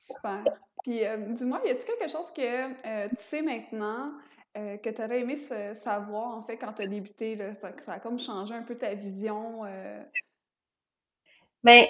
[0.07, 0.45] Super.
[0.85, 2.43] Puis, euh, dis-moi, y a-t-il quelque chose que
[2.87, 4.13] euh, tu sais maintenant
[4.55, 5.35] que tu aurais aimé
[5.75, 8.77] savoir, en fait, quand tu as débuté, là, ça, ça, a comme changé un peu
[8.77, 9.63] ta vision?
[11.65, 11.87] Bien,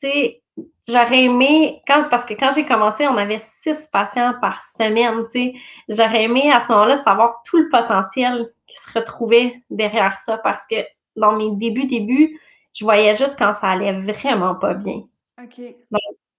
[0.00, 0.42] tu sais,
[0.88, 5.52] j'aurais aimé, quand, parce que quand j'ai commencé, on avait six patients par semaine, tu
[5.52, 5.54] sais,
[5.88, 10.66] j'aurais aimé à ce moment-là savoir tout le potentiel qui se retrouvait derrière ça parce
[10.66, 10.76] que
[11.16, 12.38] dans mes débuts, débuts,
[12.74, 15.04] je voyais juste quand ça allait vraiment pas bien.
[15.42, 15.60] OK.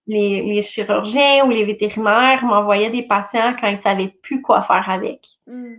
[0.08, 5.28] Les, chirurgiens ou les vétérinaires m'envoyaient des patients quand ils savaient plus quoi faire avec.
[5.46, 5.76] Hmm.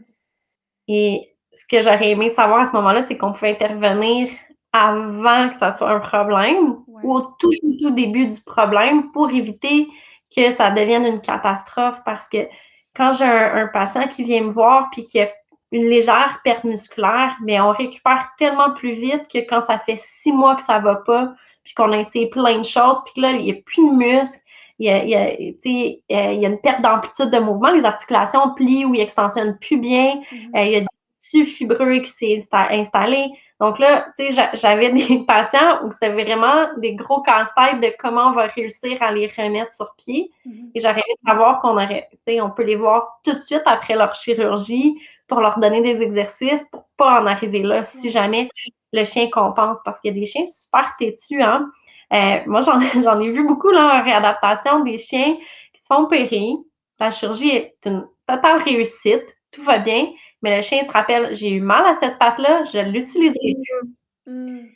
[0.87, 4.31] Et ce que j'aurais aimé savoir à ce moment-là, c'est qu'on pouvait intervenir
[4.73, 9.89] avant que ça soit un problème ou au tout, tout, début du problème pour éviter
[10.35, 12.47] que ça devienne une catastrophe parce que
[12.95, 15.31] quand j'ai un, patient qui vient me voir puis qui a
[15.73, 20.33] une légère perte musculaire, mais on récupère tellement plus vite que quand ça fait six
[20.33, 21.35] mois que ça va pas,
[21.69, 23.95] puis qu'on a essayé plein de choses, puis que là, il n'y a plus de
[23.95, 24.41] muscles,
[24.79, 27.85] il y a, il y a, il y a une perte d'amplitude de mouvement, les
[27.85, 30.67] articulations plient ou ils extensionnent plus bien, mm-hmm.
[30.67, 30.87] il y a du
[31.21, 33.27] tissu fibreux qui s'est installé.
[33.61, 38.29] Donc là, tu sais, j'avais des patients où c'était vraiment des gros casse-têtes de comment
[38.29, 40.31] on va réussir à les remettre sur pied.
[40.47, 40.71] Mm-hmm.
[40.75, 43.63] Et j'aurais aimé savoir qu'on aurait, tu sais, on peut les voir tout de suite
[43.67, 44.97] après leur chirurgie
[45.27, 48.49] pour leur donner des exercices pour pas en arriver là si jamais
[48.93, 49.79] le chien compense.
[49.85, 51.69] Parce qu'il y a des chiens super têtus, hein.
[52.13, 52.81] Euh, moi, j'en
[53.21, 55.37] ai vu beaucoup là, en réadaptation des chiens
[55.75, 56.53] qui se font opérer.
[56.99, 60.09] La chirurgie est une totale réussite, tout va bien,
[60.43, 64.33] mais le chien se rappelle j'ai eu mal à cette patte-là, je l'utiliserai mieux.
[64.33, 64.69] Mm.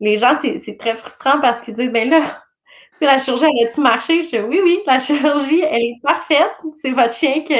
[0.00, 2.42] Les gens, c'est très frustrant parce qu'ils disent ben là,
[2.98, 4.22] si la chirurgie, elle a-tu marché?
[4.22, 6.52] Je dis oui, oui, la chirurgie, elle est parfaite.
[6.80, 7.54] C'est votre chien qui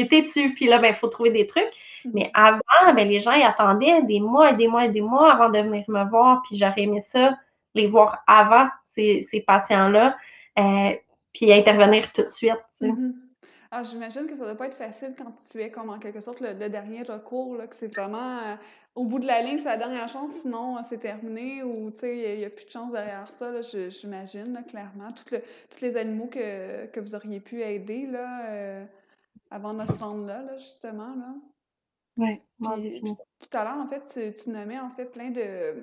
[0.00, 0.54] était dessus.
[0.54, 1.70] Puis là, ben, il faut trouver des trucs.
[2.12, 2.60] Mais avant,
[2.94, 5.58] ben, les gens, ils attendaient des mois et des mois et des mois avant de
[5.58, 6.42] venir me voir.
[6.42, 7.36] Puis j'aurais aimé ça,
[7.74, 10.16] les voir avant, ces, ces patients-là.
[10.58, 10.90] Euh,
[11.32, 12.52] puis intervenir tout de suite.
[12.80, 13.12] Mm-hmm.
[13.70, 16.20] Ah, j'imagine que ça ne doit pas être facile quand tu es comme en quelque
[16.20, 18.54] sorte le, dernier recours, là, que c'est vraiment euh,
[18.94, 22.38] au bout de la ligne, c'est la dernière chance, sinon euh, c'est terminé ou il
[22.38, 23.50] n'y a, plus de chance derrière ça,
[23.88, 25.08] j'imagine, clairement.
[25.12, 28.84] tous les animaux que, que, vous auriez pu aider là,
[29.50, 31.14] avant de se rendre là, là justement.
[31.16, 31.34] Là.
[32.16, 32.40] Oui.
[32.60, 35.74] Tout à l'heure, en fait, tu, tu nommais en fait plein de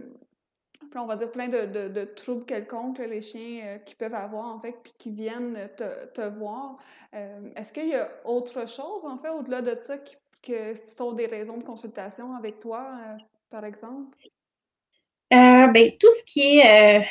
[0.95, 4.75] on va dire plein de, troubles quelconques, les chiens euh, qui peuvent avoir, en fait,
[4.83, 6.77] puis qui viennent te, voir.
[7.13, 11.13] Euh, est-ce qu'il y a autre chose, en fait, au-delà de ça, qui, que sont
[11.13, 13.17] des raisons de consultation avec toi, euh,
[13.49, 14.17] par exemple?
[15.31, 17.05] ben, tout ce qui est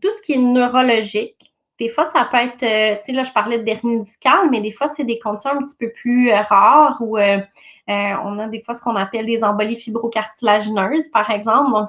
[0.00, 1.51] tout ce qui est neurologique.
[1.80, 4.72] Des fois, ça peut être, tu sais, là, je parlais de dernier discale, mais des
[4.72, 8.82] fois, c'est des conditions un petit peu plus rares où on a des fois ce
[8.82, 11.72] qu'on appelle des embolies fibrocartilagineuses, par exemple.
[11.72, 11.88] Donc,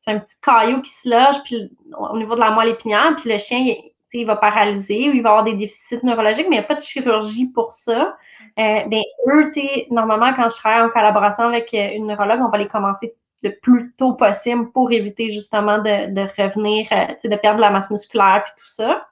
[0.00, 3.30] c'est un petit caillou qui se loge puis, au niveau de la moelle épinière, puis
[3.30, 3.64] le chien,
[4.12, 6.74] il, va paralyser ou il va avoir des déficits neurologiques, mais il n'y a pas
[6.74, 8.16] de chirurgie pour ça.
[8.58, 9.50] Euh, ben, eux,
[9.90, 13.50] normalement, quand je travaille en collaboration avec euh, une neurologue, on va les commencer le
[13.62, 18.42] plus tôt possible pour éviter justement de, de revenir, euh, de perdre la masse musculaire
[18.44, 19.06] puis tout ça.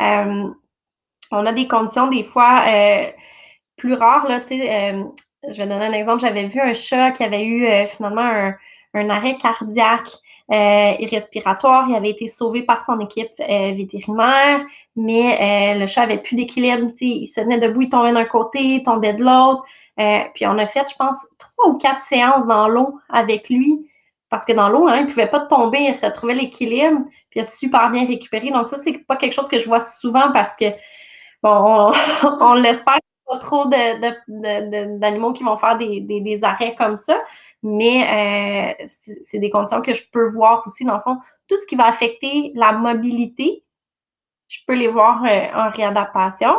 [0.00, 0.48] Euh,
[1.30, 2.64] on a des conditions des fois
[3.76, 4.94] plus rares, sais,
[5.46, 6.20] je vais donner un exemple.
[6.20, 8.54] J'avais vu un chat qui avait eu finalement
[8.94, 10.10] un, arrêt cardiaque
[10.50, 11.86] euh, et respiratoire.
[11.88, 14.60] Il avait été sauvé par son équipe euh, vétérinaire,
[14.94, 16.90] mais euh, le chat avait plus d'équilibre.
[17.00, 19.64] Il se tenait debout, il tombait d'un côté, il tombait de l'autre.
[20.34, 23.86] puis on a fait, je pense, trois ou quatre séances dans l'eau avec lui.
[24.34, 27.40] Parce que dans l'eau, hein, il ne pouvait pas tomber, il retrouvait l'équilibre, puis il
[27.40, 28.50] a super bien récupéré.
[28.50, 30.66] Donc, ça, c'est pas quelque chose que je vois souvent parce que,
[31.42, 31.92] bon,
[32.40, 37.16] on, l'espère pas trop d'animaux qui vont faire des, des, arrêts comme ça
[37.64, 38.86] mais euh,
[39.22, 40.84] c'est des conditions que je peux voir aussi.
[40.84, 41.16] Dans le fond,
[41.48, 43.64] tout ce qui va affecter la mobilité,
[44.48, 46.54] je peux les voir euh, en réadaptation.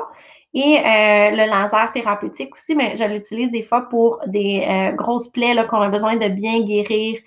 [0.55, 4.65] Et euh, le laser thérapeutique aussi, mais je l'utilise des fois pour des
[4.95, 7.19] grosses plaies qu'on a besoin de bien guérir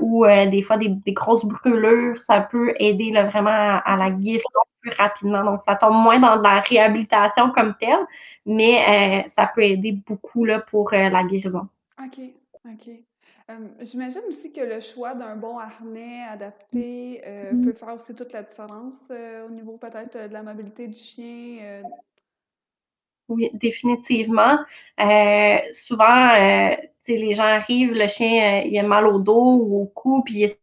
[0.00, 2.22] ou des fois des, grosses brûlures.
[2.22, 5.44] Ça peut aider vraiment à, la guérison plus rapidement.
[5.44, 8.04] Donc, ça tombe moins dans la réhabilitation comme telle,
[8.44, 11.68] mais ça peut aider beaucoup là, pour la guérison.
[12.02, 12.20] OK.
[12.68, 12.90] OK.
[13.80, 17.64] J'imagine aussi que le choix d'un bon harnais adapté euh, mmh.
[17.64, 21.82] peut faire aussi toute la différence euh, au niveau peut-être de la mobilité du chien.
[23.30, 23.34] Euh.
[23.34, 24.58] Oui, définitivement.
[25.72, 26.32] souvent,
[27.08, 30.42] les gens arrivent, le chien, il a mal au dos ou au cou, puis il
[30.44, 30.60] est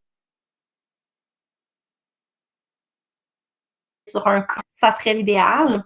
[4.08, 5.84] sur un ça serait l'idéal.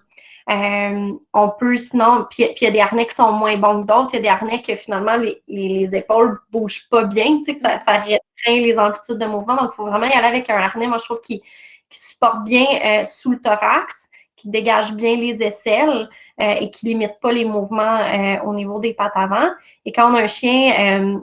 [0.50, 3.86] Euh, on peut sinon, puis il y a des harnais qui sont moins bons que
[3.86, 7.42] d'autres, il y a des harnais que finalement les, les, épaules ne bougent pas bien,
[7.46, 9.56] que ça, ça restreint les amplitudes de mouvement.
[9.56, 11.42] Donc, il faut vraiment y aller avec un harnais, moi je trouve, qui,
[11.90, 14.08] supporte bien euh, sous le thorax,
[14.38, 16.08] qui dégage bien les aisselles
[16.40, 18.00] euh, et qui limite pas les mouvements
[18.44, 19.50] au niveau des pattes avant.
[19.84, 21.20] Et quand on a un chien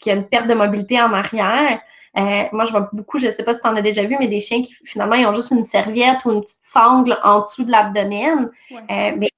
[0.00, 1.80] qui a une perte de mobilité en arrière,
[2.18, 4.16] euh, moi, je vois beaucoup, je ne sais pas si tu en as déjà vu,
[4.18, 7.40] mais des chiens qui finalement, ils ont juste une serviette ou une petite sangle en
[7.40, 8.50] dessous de l'abdomen.
[8.72, 9.30] Euh, mais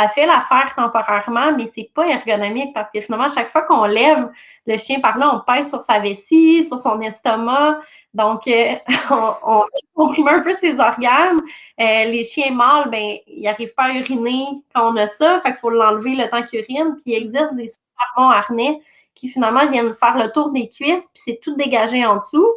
[0.00, 4.30] ça fait l'affaire temporairement, mais c'est pas ergonomique parce que finalement, chaque fois qu'on lève
[4.66, 7.80] le chien par là, on pèse sur sa vessie, sur son estomac.
[8.14, 8.74] Donc, euh,
[9.46, 11.40] on, comprime un peu ses organes.
[11.78, 15.38] les chiens mâles, ben, ils n'arrivent pas à uriner quand on a ça.
[15.40, 16.94] Fait qu'il faut l'enlever le temps qu'ils urinent.
[16.94, 18.80] Puis, il existe des super bons harnais
[19.14, 22.48] qui finalement viennent faire le tour des cuisses, puis c'est tout dégagé en dessous.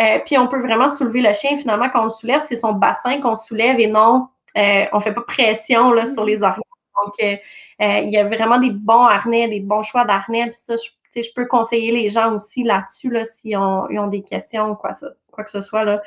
[0.00, 1.56] Euh, puis on peut vraiment soulever le chien.
[1.56, 5.02] Finalement, quand on le soulève, c'est son bassin qu'on soulève et non, euh, on ne
[5.02, 6.62] fait pas pression là, sur les harnais.
[7.04, 7.36] Donc, euh,
[7.78, 10.46] il y a vraiment des bons harnais, des bons choix d'harnais.
[10.46, 14.22] Puis ça, je, je, peux conseiller les gens aussi là-dessus là, s'ils ont, ont, des
[14.22, 15.84] questions ou quoi, ça, quoi que ce soit.
[15.84, 16.02] Là.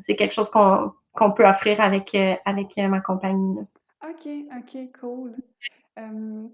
[0.00, 3.58] c'est quelque chose qu'on peut offrir avec, avec ma compagnie.
[4.02, 5.34] OK, OK, cool.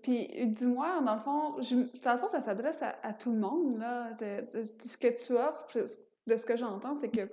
[0.03, 3.79] puis dis-moi, dans le fond, je, dans le fond, ça s'adresse à, tout le monde,
[3.79, 5.67] là, de, ce que tu offres,
[6.27, 7.29] de ce que j'entends, c'est que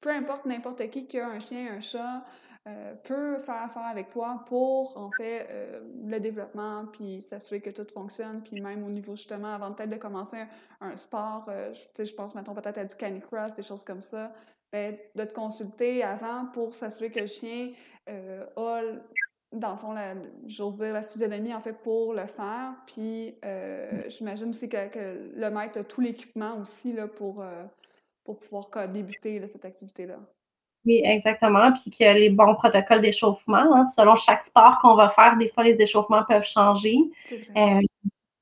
[0.00, 2.24] peu importe n'importe qui qui a un chien, un chat,
[2.68, 7.70] euh, peut faire affaire avec toi pour, en fait, euh, le développement, puis s'assurer que
[7.70, 10.36] tout fonctionne, puis même au niveau, justement, avant peut-être de commencer
[10.80, 14.32] un, sport, euh, je, je pense, mettons, peut-être à du canicross, des choses comme ça,
[14.70, 17.72] ben, de te consulter avant pour s'assurer que le chien
[18.06, 18.80] a,
[19.50, 19.94] dans le fond,
[20.46, 23.34] j'ose dire, la physionomie, en fait, pour le faire, puis
[24.06, 27.44] j'imagine aussi que, le maître a tout l'équipement aussi, là, pour
[28.24, 30.20] pour pouvoir débuter cette activité-là.
[30.84, 31.72] Oui, exactement.
[31.72, 33.74] Puis qu'il y a les bons protocoles d'échauffement.
[33.74, 33.86] Hein.
[33.86, 36.96] Selon chaque sport qu'on va faire, des fois, les échauffements peuvent changer.
[37.56, 37.80] Euh,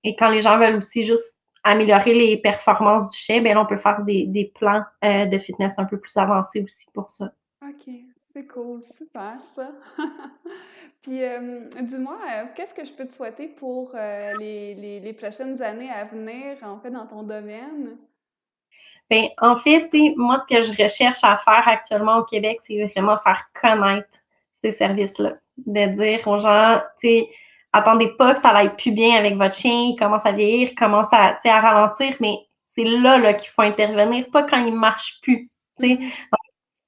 [0.04, 3.76] et quand les gens veulent aussi juste améliorer les performances du chien, bien, on peut
[3.76, 7.32] faire des, plans euh, de fitness un peu plus avancés aussi pour ça.
[7.62, 7.92] OK.
[8.32, 9.72] C'est cool, super ça.
[11.02, 12.16] Puis euh, dis-moi,
[12.54, 13.94] qu'est-ce que je peux te souhaiter pour
[14.38, 17.96] les, les, prochaines années à venir, en fait, dans ton domaine?
[19.10, 23.18] Ben, en fait, moi, ce que je recherche à faire actuellement au Québec, c'est vraiment
[23.18, 24.08] faire connaître
[24.62, 25.32] ces services-là.
[25.58, 27.30] De dire aux gens, tu sais,
[27.72, 31.08] attendez pas que ça aille plus bien avec votre chien, il commence à vieillir, commence
[31.12, 32.36] à, à ralentir, mais
[32.66, 35.50] c'est là, là qu'il faut intervenir, pas quand il marche plus.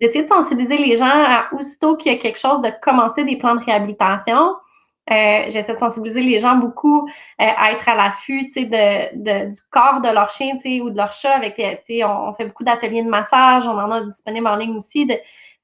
[0.01, 3.37] D'essayer de sensibiliser les gens à aussitôt qu'il y a quelque chose, de commencer des
[3.37, 4.55] plans de réhabilitation,
[5.11, 10.01] euh, j'essaie de sensibiliser les gens beaucoup euh, à être à l'affût de, du corps
[10.01, 11.33] de leur chien ou de leur chat.
[11.33, 11.61] Avec,
[12.05, 15.07] on, on fait beaucoup d'ateliers de massage, on en a disponible en ligne aussi.
[15.07, 15.15] De,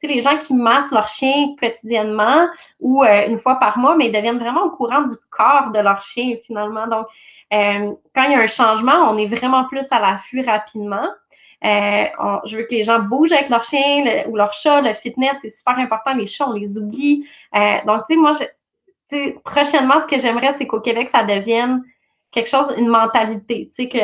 [0.03, 2.49] les gens qui massent leur chien quotidiennement
[2.81, 5.81] ou euh, une fois par mois, mais ils deviennent vraiment au courant du corps de
[5.81, 6.87] leur chien finalement.
[6.87, 7.07] Donc,
[7.51, 11.09] quand il y a un changement, on est vraiment plus à l'affût rapidement.
[11.63, 14.83] je veux que les gens bougent avec leur chien ou leur chat.
[14.83, 16.15] Le fitness, c'est super important.
[16.15, 17.27] Les chats, on les oublie.
[17.87, 18.35] donc, tu sais, moi,
[19.45, 21.83] prochainement, ce que j'aimerais, c'est qu'au Québec, ça devienne
[22.31, 23.69] quelque chose, une mentalité.
[23.69, 23.99] Tu sais, que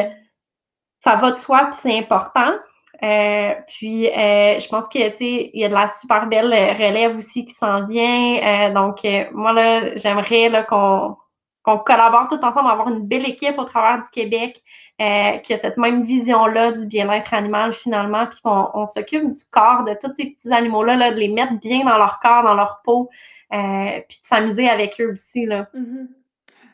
[1.00, 2.54] ça va de soi, puis c'est important.
[3.02, 6.52] Euh, puis, euh, je pense que, tu sais, il y a de la super belle
[6.52, 8.68] relève aussi qui s'en vient.
[8.68, 9.00] Euh, donc,
[9.32, 11.16] moi, là, j'aimerais qu'on
[11.64, 14.62] qu'on collabore tout ensemble, avoir une belle équipe au travers du Québec,
[14.98, 19.94] qui a cette même vision-là du bien-être animal finalement, puis qu'on s'occupe du corps de
[19.94, 23.10] tous ces petits animaux-là, là, de les mettre bien dans leur corps, dans leur peau,
[23.52, 25.46] euh, puis de s'amuser avec eux aussi.
[25.46, 25.68] Là.
[25.74, 26.08] Mm-hmm.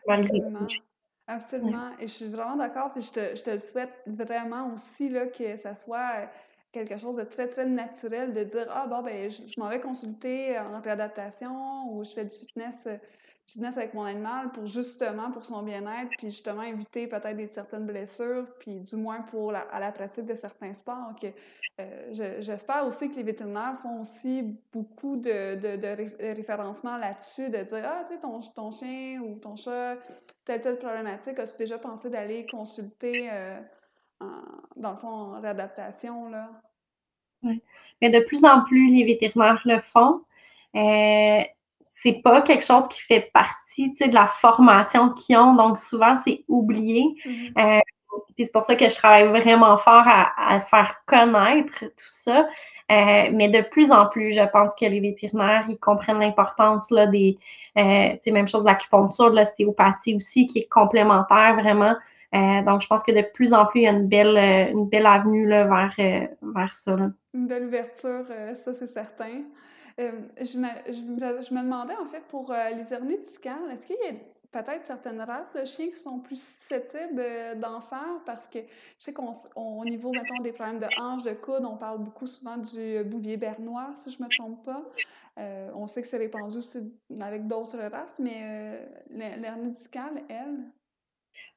[0.09, 0.66] Absolument.
[1.26, 1.91] Absolument.
[1.99, 2.91] Et je suis vraiment d'accord.
[2.93, 6.28] Puis je te, je te, le souhaite vraiment aussi là, que ça soit
[6.72, 9.80] quelque chose de très, très naturel de dire Ah, bon, ben, je, je m'en vais
[9.80, 12.88] consulter en réadaptation ou je fais du fitness
[13.51, 17.84] fitness avec mon animal pour justement pour son bien-être, puis justement éviter peut-être des certaines
[17.84, 21.14] blessures, puis du moins pour la, à la pratique de certains sports.
[21.20, 21.26] Que,
[21.80, 27.84] euh, j'espère aussi que les vétérinaires font aussi beaucoup de, de, référencement là-dessus, de dire
[27.84, 29.96] Ah, sais, ton, ton chien ou ton chat,
[30.44, 33.61] telle, telle problématique, as-tu déjà pensé d'aller consulter euh,
[34.76, 36.28] dans le fond en réadaptation?
[36.28, 36.51] Là?
[37.42, 37.62] Oui.
[38.01, 40.22] Mais de plus en plus, les vétérinaires le font.
[40.76, 41.42] Euh,
[41.91, 46.45] c'est pas quelque chose qui fait partie de la formation qu'ils ont, donc souvent c'est
[46.49, 47.05] oublié.
[47.26, 47.78] Mm-hmm.
[47.78, 47.80] Euh,
[48.36, 52.49] puis c'est pour ça que je travaille vraiment fort à, faire connaître tout ça.
[52.91, 57.07] Euh, mais de plus en plus, je pense que les vétérinaires, ils comprennent l'importance là,
[57.07, 57.38] des,
[57.78, 61.95] euh, même chose de l'acupuncture, de l'ostéopathie aussi, qui est complémentaire vraiment.
[62.34, 64.36] Euh, donc, je pense que de plus en plus, il y a une belle,
[64.72, 66.97] une belle avenue là, vers, vers ça.
[67.34, 68.24] Une belle ouverture,
[68.55, 69.43] ça c'est certain.
[70.01, 73.96] Euh, je, me, je, me, demandais, en fait, pour euh, les hernies discales, est-ce qu'il
[73.96, 74.12] y a
[74.51, 78.20] peut-être certaines races de chiens qui sont plus susceptibles euh, d'en faire?
[78.24, 81.98] Parce que je sais qu'au niveau, mettons, des problèmes de hanches, de coude, on parle
[81.98, 84.82] beaucoup souvent du bouvier bernois, si je ne me trompe pas.
[85.74, 86.78] on sait que c'est répandu aussi
[87.20, 90.64] avec d'autres races, mais l'hernie discale, elle?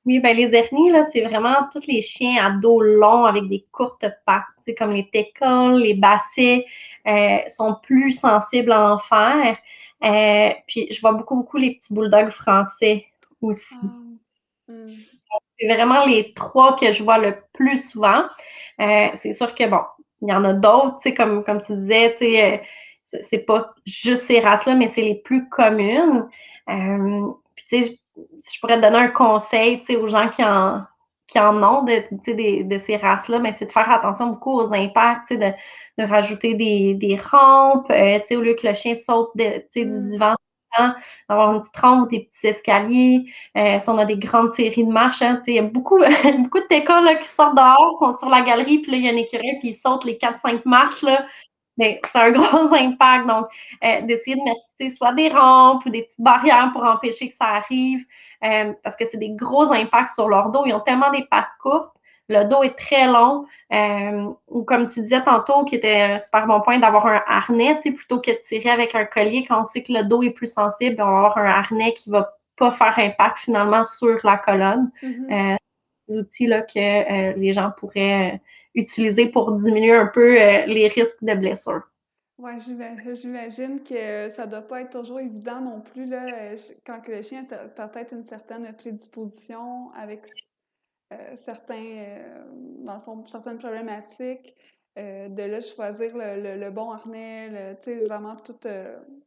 [0.06, 3.66] Oui, ben les hernies, là, c'est vraiment tous les chiens à dos long avec des
[3.72, 6.66] courtes pattes, comme les técols, les bassets,
[7.08, 9.58] euh, sont plus sensibles à en faire.
[10.04, 13.06] Euh, puis je vois beaucoup, beaucoup les petits bulldogs français
[13.42, 13.76] aussi.
[13.82, 14.96] Ah, hmm.
[15.60, 18.24] C'est vraiment les trois que je vois le plus souvent.
[18.82, 19.82] Euh, c'est sûr que, bon,
[20.22, 22.64] il y en a d'autres, tu sais, comme, comme tu disais, tu sais,
[23.22, 26.28] c'est pas juste ces races-là, mais c'est les plus communes.
[26.66, 28.00] puis, tu sais,
[28.40, 30.84] si je pourrais te donner un conseil aux gens qui en,
[31.34, 35.34] qui en ont de, de ces races-là, mais c'est de faire attention beaucoup aux impacts,
[35.34, 40.06] de, rajouter des, des rampes, euh, au lieu que le chien saute du mm.
[40.06, 40.36] divan
[41.28, 43.26] d'avoir une petite rampe ou des petits escaliers.
[43.58, 45.98] Euh, si on a des grandes séries de marches, hein, il y a beaucoup,
[46.40, 49.12] beaucoup de técos qui sortent dehors, sont sur la galerie, puis là, il y a
[49.12, 51.02] un écureuil, puis ils sautent les 4-5 marches.
[51.02, 51.26] Là.
[51.78, 53.28] Mais c'est un gros impact.
[53.28, 53.48] Donc,
[53.84, 57.46] euh, d'essayer de mettre soit des rampes ou des petites barrières pour empêcher que ça
[57.46, 58.06] arrive,
[58.44, 60.64] euh, parce que c'est des gros impacts sur leur dos.
[60.66, 61.94] Ils ont tellement des pattes courtes
[62.30, 63.46] le dos est très long.
[63.74, 67.80] Euh, ou comme tu disais tantôt, qui était un super bon point d'avoir un harnais,
[67.84, 69.46] plutôt que de tirer avec un collier.
[69.48, 72.10] Quand on sait que le dos est plus sensible, on va avoir un harnais qui
[72.10, 74.90] ne va pas faire impact finalement sur la colonne.
[75.02, 75.58] Mm-hmm.
[76.08, 78.42] Des outils là, que les gens pourraient
[78.76, 81.84] utiliser pour diminuer un peu les risques de blessures.
[82.40, 86.56] Oui, j'imagine que ça ne doit pas être toujours évident non plus là,
[86.86, 90.26] quand le chien a peut-être une certaine prédisposition avec
[91.14, 94.56] euh, certains, euh, certaines problématiques,
[94.98, 97.76] euh, de là choisir le, bon harnais,
[98.06, 98.68] vraiment tout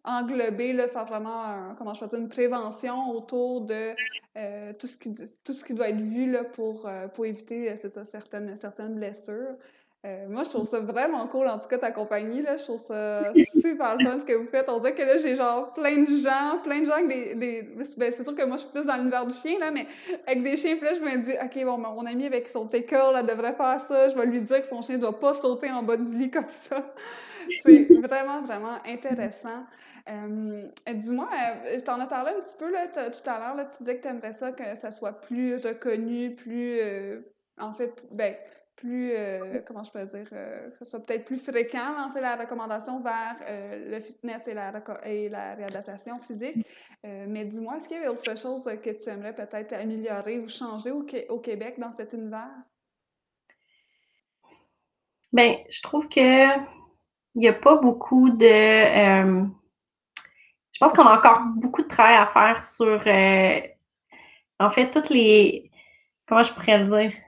[0.05, 3.93] englober, là, faire vraiment, comment choisir une prévention autour de
[4.75, 5.15] tout, ce qui,
[5.45, 9.57] tout ce qui doit être vu là, pour, pour éviter, ça, certaines, certaines blessures.
[10.07, 12.57] Euh, moi, je trouve ça vraiment cool, en tout cas, ta compagnie, là.
[12.57, 14.69] Je trouve ça super fun ce que vous faites.
[14.69, 17.63] On dirait que là, j'ai genre plein de gens, plein de gens avec des...
[17.97, 19.87] Ben, c'est sûr que moi, je suis plus dans l'univers du chien, là, mais
[20.27, 22.97] avec des chiens, puis là, je me dis, OK, bon, mon ami avec son tickle,
[23.19, 24.09] elle devrait faire ça.
[24.09, 26.31] Je vais lui dire que son chien ne doit pas sauter en bas du lit
[26.31, 26.95] comme ça.
[27.65, 29.65] c'est vraiment, vraiment intéressant.
[30.09, 31.29] Euh, Dis-moi,
[31.67, 34.03] euh, tu en as parlé un petit peu là, tout à l'heure, tu disais que
[34.03, 36.79] tu aimerais ça que ça soit plus reconnu, plus...
[36.81, 37.21] Euh,
[37.59, 38.35] en fait, ben,
[38.77, 42.21] plus, euh, comment je peux dire, euh, que ce soit peut-être plus fréquent, en fait,
[42.21, 44.73] la recommandation vers euh, le fitness et la,
[45.05, 46.67] et la réadaptation physique.
[47.03, 50.91] mais dis-moi, est-ce qu'il y avait autre chose que tu aimerais peut-être améliorer ou changer
[50.91, 52.51] au, au Québec dans cet univers?
[55.33, 56.57] Bien, je trouve que
[57.35, 58.47] il n'y a pas beaucoup de.
[58.47, 59.49] je
[60.81, 63.03] pense qu'on a encore beaucoup de travail à faire sur,
[64.59, 65.71] en fait, toutes les.
[66.27, 67.26] Comment je pourrais le dire?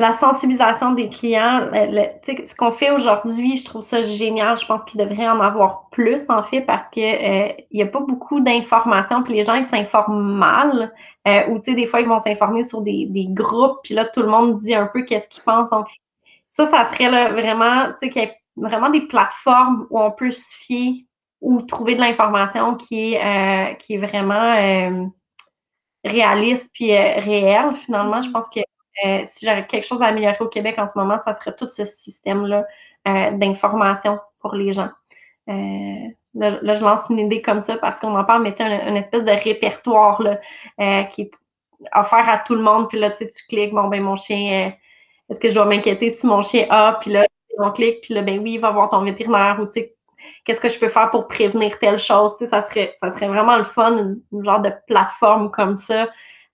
[0.00, 4.58] La sensibilisation des clients, ce qu'on fait aujourd'hui, je trouve ça génial.
[4.58, 8.00] Je pense qu'il devrait en avoir plus, en fait, parce qu'il euh, n'y a pas
[8.00, 10.90] beaucoup d'informations, puis les gens, ils s'informent mal.
[11.28, 14.22] Euh, ou, tu sais, des fois, ils vont s'informer sur des, groupes, puis là, tout
[14.22, 15.68] le monde dit un peu qu'est-ce qu'ils pensent.
[15.68, 15.86] Donc,
[16.48, 21.04] ça, ça serait là, vraiment, tu sais, vraiment des plateformes où on peut se fier
[21.42, 25.10] ou trouver de l'information qui est, euh, qui est vraiment
[26.04, 28.22] réaliste puis réelle, finalement.
[28.22, 28.60] Je pense que
[29.04, 31.68] euh, si j'avais quelque chose à améliorer au Québec en ce moment, ça serait tout
[31.70, 32.66] ce système-là
[33.08, 34.90] euh, d'information pour les gens.
[35.48, 38.96] Euh, là, je lance une idée comme ça parce qu'on en parle, mais tu une,
[38.96, 41.30] espèce de répertoire là, qui est
[41.94, 42.88] offert à tout le monde.
[42.88, 44.72] Puis là, tu cliques, bon, ben mon chien,
[45.28, 46.98] est-ce que je dois m'inquiéter si mon chien a?
[47.00, 47.24] Puis là,
[47.58, 49.94] on clique, puis là, ben oui, il va voir ton vétérinaire ou tu sais,
[50.44, 52.34] qu'est-ce que je peux faire pour prévenir telle chose?
[52.38, 56.08] Tu sais, ça serait, ça serait vraiment le fun, une genre de plateforme comme ça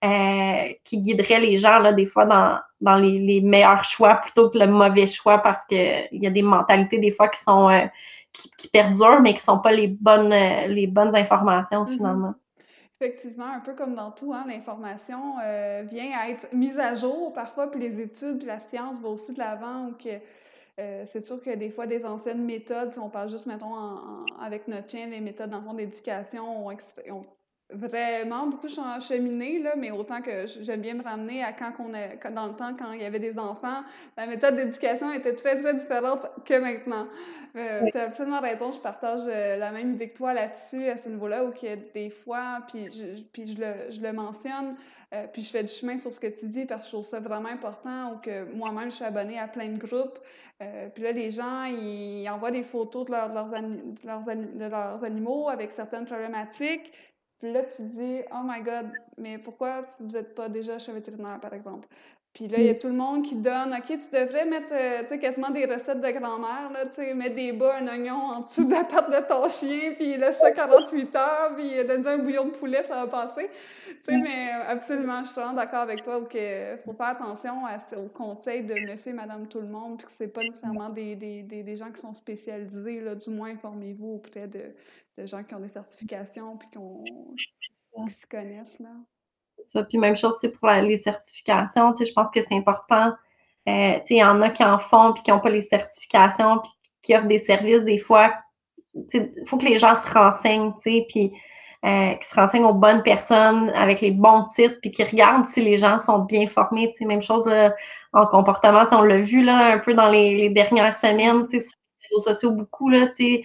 [0.05, 4.59] euh, qui guiderait les gens, là, des fois, dans, dans les, meilleurs choix plutôt que
[4.59, 7.87] le mauvais choix parce qu'il y a des mentalités, des fois, qui sont euh,
[8.57, 11.95] qui, perdurent, mais qui ne sont pas les bonnes, euh, les bonnes informations, mm-hmm.
[11.95, 12.35] finalement.
[13.01, 15.35] Effectivement, un peu comme dans tout, hein, l'information
[15.83, 19.33] vient à être mise à jour parfois, puis les études, puis la science va aussi
[19.33, 23.45] de l'avant, que c'est sûr que des fois, des anciennes méthodes, si on parle juste,
[23.45, 23.75] mettons,
[24.41, 27.21] avec notre chien, les méthodes, dans le fond, d'éducation ont, ont
[27.69, 32.17] vraiment beaucoup cheminé, là, mais autant que j'aime bien me ramener à quand on est,
[32.31, 33.83] dans le temps, quand il y avait des enfants,
[34.15, 37.07] la méthode d'éducation était très, très différente que maintenant.
[37.55, 40.95] Euh, tu as absolument raison, je partage euh, la même idée que toi là-dessus, à
[40.95, 44.13] ce niveau-là, où il y a des fois, puis je, puis je, le, je le
[44.13, 44.75] mentionne,
[45.13, 47.05] euh, puis je fais du chemin sur ce que tu dis parce que je trouve
[47.05, 50.19] ça vraiment important ou que moi-même, je suis abonnée à plein de groupes.
[50.93, 55.71] puis là, les gens, ils envoient des photos de, leurs, leurs, de leurs animaux avec
[55.71, 56.91] certaines problématiques.
[57.39, 61.39] Puis là, tu dis, oh my God, mais pourquoi vous n'êtes pas déjà chez vétérinaire,
[61.39, 61.87] par exemple?
[62.37, 62.77] Puis là, il y a mm.
[62.77, 65.99] tout le monde qui donne, OK, tu devrais mettre, euh, tu sais, quasiment des recettes
[65.99, 69.09] de grand-mère, là, tu sais, mettre des bas, un oignon en dessous de la patte
[69.09, 73.03] de ton chien, puis laisse ça 48 heures, puis donner un bouillon de poulet, ça
[73.03, 73.49] va passer.
[73.49, 74.21] Tu sais, mm.
[74.21, 77.63] mais euh, absolument, je suis vraiment d'accord avec toi, qu'il faut faire attention
[77.95, 81.15] aux conseils de monsieur et madame tout le monde, puis que c'est pas nécessairement des,
[81.15, 84.75] des, des, des, gens qui sont spécialisés, là, du moins informez-vous auprès de,
[85.17, 88.91] de gens qui ont des certifications, puis qui, se connaissent, là
[89.67, 89.83] ça.
[89.83, 93.11] Puis même chose pour les certifications, je pense que c'est important.
[93.67, 96.71] Euh, il y en a qui en font puis qui n'ont pas les certifications puis
[97.01, 98.33] qui offrent des services des fois.
[99.13, 101.33] Il faut que les gens se renseignent, puis
[101.85, 105.61] euh, qu'ils se renseignent aux bonnes personnes avec les bons titres puis qu'ils regardent si
[105.61, 106.93] les gens sont bien formés.
[107.01, 107.45] Même chose
[108.13, 111.45] en comportement, on l'a vu là, un peu dans les, dernières semaines,
[112.09, 113.43] réseaux sociaux beaucoup, là, sais,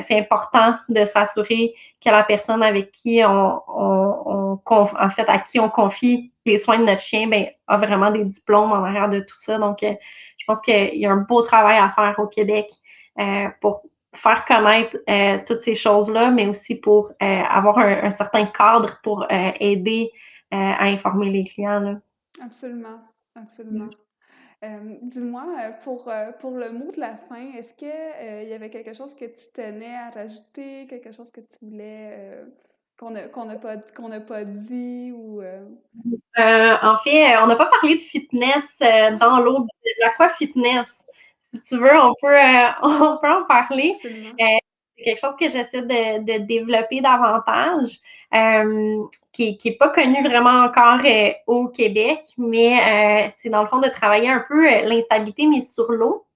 [0.00, 5.60] c'est important de s'assurer que la personne avec qui on, on, en fait, à qui
[5.60, 9.20] on confie les soins de notre chien, ben, a vraiment des diplômes en arrière de
[9.20, 9.58] tout ça.
[9.58, 12.70] Donc, je pense qu'il y a un beau travail à faire au Québec
[13.60, 13.82] pour
[14.14, 19.22] faire connaître euh, toutes ces choses-là, mais aussi pour euh, avoir un, certain cadre pour
[19.22, 20.10] euh, aider
[20.50, 22.00] à informer les clients.
[22.42, 23.02] Absolument,
[23.34, 23.88] absolument.
[24.60, 25.44] Dis-moi,
[25.84, 29.44] pour, pour le mot de la fin, est-ce qu'il y avait quelque chose que tu
[29.54, 32.44] tenais à rajouter, quelque chose que tu voulais
[32.96, 33.76] qu'on n'a pas,
[34.20, 38.78] pas dit ou en fait, on n'a pas parlé de fitness
[39.20, 41.04] dans l'eau, de la fitness.
[41.50, 43.96] Si tu veux, on peut, euh, on peut en parler.
[44.98, 47.98] Euh, c'est quelque chose que j'essaie de, développer davantage,
[48.34, 51.00] euh, qui n'est pas connu vraiment encore
[51.46, 56.27] au Québec, mais c'est dans le fond de travailler un peu l'instabilité, mais sur l'eau.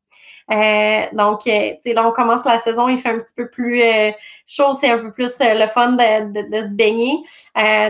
[0.50, 3.48] Euh, donc, euh, tu sais, là, on commence la saison, il fait un petit peu
[3.48, 4.10] plus euh,
[4.46, 7.18] chaud, c'est un peu plus le fun de, se baigner.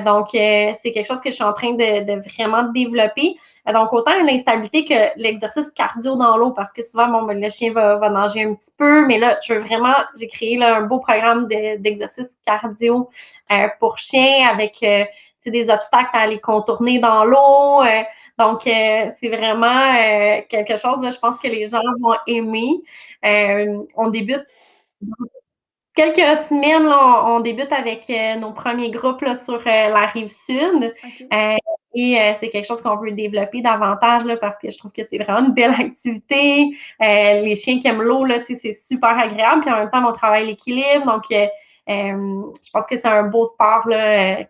[0.05, 3.37] donc, c'est quelque chose que je suis en train de, vraiment développer.
[3.73, 7.73] donc, autant l'instabilité que l'exercice cardio dans l'eau, parce que souvent, bon, ben, le chien
[7.73, 10.99] va, nager un petit peu, mais là, je veux vraiment, j'ai créé là, un beau
[10.99, 13.09] programme d'exercice cardio
[13.81, 14.85] pour chiens avec
[15.51, 17.83] des obstacles à aller contourner dans l'eau.
[18.39, 22.83] Donc, euh, c'est vraiment euh, quelque chose, je pense que les gens vont aimer.
[23.25, 24.45] Euh, on débute
[25.95, 30.95] quelques semaines, on, débute avec nos premiers groupes sur la rive sud.
[31.95, 35.47] et c'est quelque chose qu'on veut développer davantage parce que je trouve que c'est vraiment
[35.47, 36.71] une belle activité.
[37.01, 39.61] les chiens qui aiment l'eau, c'est super agréable.
[39.61, 41.05] Puis en même temps, on travaille l'équilibre.
[41.05, 41.25] Donc,
[41.89, 43.87] je pense que c'est un beau sport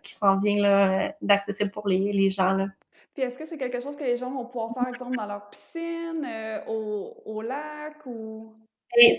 [0.01, 2.53] qui s'en vient d'accessible pour les, les gens.
[2.53, 2.65] Là.
[3.13, 5.47] Puis est-ce que c'est quelque chose que les gens vont pouvoir faire, exemple, dans leur
[5.49, 6.59] piscine, euh,
[7.25, 8.53] au, lac ou?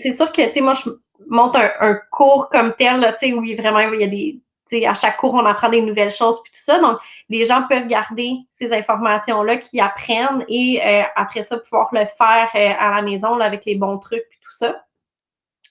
[0.01, 0.89] C'est sûr que, tu sais, moi, je
[1.27, 4.41] monte un, cours comme tel, tu sais, où vraiment, il y a des.
[4.67, 6.79] Tu sais, à chaque cours, on apprend des nouvelles choses, puis tout ça.
[6.79, 6.97] Donc,
[7.29, 12.49] les gens peuvent garder ces informations-là qu'ils apprennent et euh, après ça, pouvoir le faire
[12.55, 14.84] euh, à la maison avec les bons trucs, puis tout ça.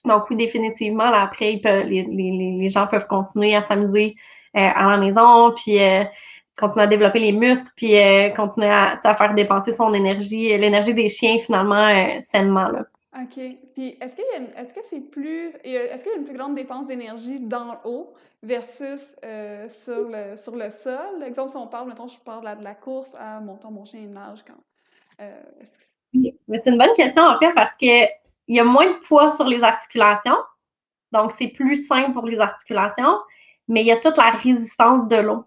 [0.05, 4.15] Donc, oui, définitivement, là, après, les, gens peuvent continuer à s'amuser
[4.53, 5.79] à la maison, puis
[6.57, 11.09] continuer à développer les muscles, puis euh, continuer à, faire dépenser son énergie, l'énergie des
[11.09, 12.69] chiens finalement euh, sainement.
[12.69, 12.83] Là.
[13.21, 13.39] OK.
[13.73, 16.37] Puis est-ce qu'il y a est-ce que c'est plus est-ce qu'il y a une plus
[16.37, 21.23] grande dépense d'énergie dans l'eau versus euh, sur le sur le sol?
[21.25, 24.43] Exemple, si on parle, mettons, je parle de la, course à mon mon chien nage
[24.45, 25.25] quand.
[26.13, 28.05] oui, mais c'est une bonne question en fait parce que
[28.47, 30.37] il y a moins de poids sur les articulations.
[31.11, 33.17] Donc, c'est plus simple pour les articulations,
[33.67, 35.45] mais il y a toute la résistance de l'eau.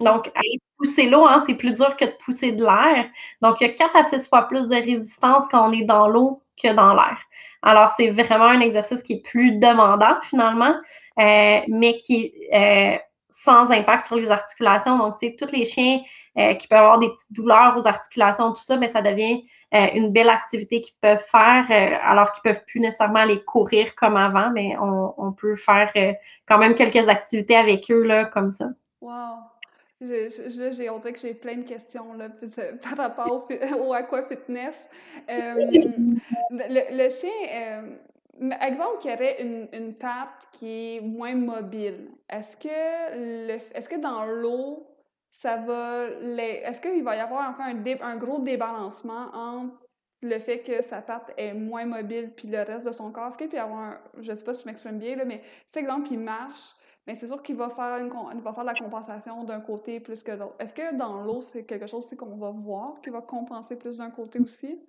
[0.00, 3.06] Donc, aller pousser l'eau, hein, c'est plus dur que de pousser de l'air.
[3.42, 6.08] Donc, il y a 4 à 6 fois plus de résistance quand on est dans
[6.08, 7.18] l'eau que dans l'air.
[7.62, 10.74] Alors, c'est vraiment un exercice qui est plus demandant finalement,
[11.20, 14.96] euh, mais qui est euh, sans impact sur les articulations.
[14.98, 16.00] Donc, tu sais, tous les chiens
[16.38, 20.12] euh, qui peuvent avoir des petites douleurs aux articulations, tout ça, mais ça devient une
[20.12, 21.66] belle activité qu'ils peuvent faire,
[22.02, 25.92] alors qu'ils ne peuvent plus nécessairement aller courir comme avant, mais on, peut faire
[26.46, 28.68] quand même quelques activités avec eux, là, comme ça.
[29.00, 29.38] Wow!
[30.00, 32.28] J'ai, on dirait que j'ai plein de questions là,
[32.82, 33.48] par rapport
[33.80, 34.80] au, aqua fitness.
[35.30, 35.54] Euh,
[36.50, 42.56] le, chien, euh, exemple qu'il y aurait une, une patte qui est moins mobile, est-ce
[42.56, 44.86] que, le, est-ce que dans l'eau,
[45.40, 46.06] ça va.
[46.06, 49.74] est-ce qu'il va y avoir un, un gros débalancement entre
[50.22, 53.28] le fait que sa patte est moins mobile puis le reste de son corps?
[53.28, 53.98] Est-ce qu'il peut y avoir un.
[54.20, 56.74] Je sais pas si je m'exprime bien, là, mais cet exemple, il marche
[57.06, 60.32] mais c'est sûr qu'il va faire une, va faire la compensation d'un côté plus que
[60.32, 60.54] l'autre.
[60.58, 64.10] Est-ce que dans l'eau, c'est quelque chose qu'on va voir qui va compenser plus d'un
[64.10, 64.80] côté aussi?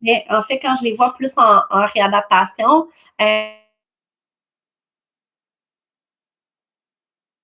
[0.00, 2.88] Mais en fait, quand je les vois plus en, réadaptation,
[3.20, 3.50] euh,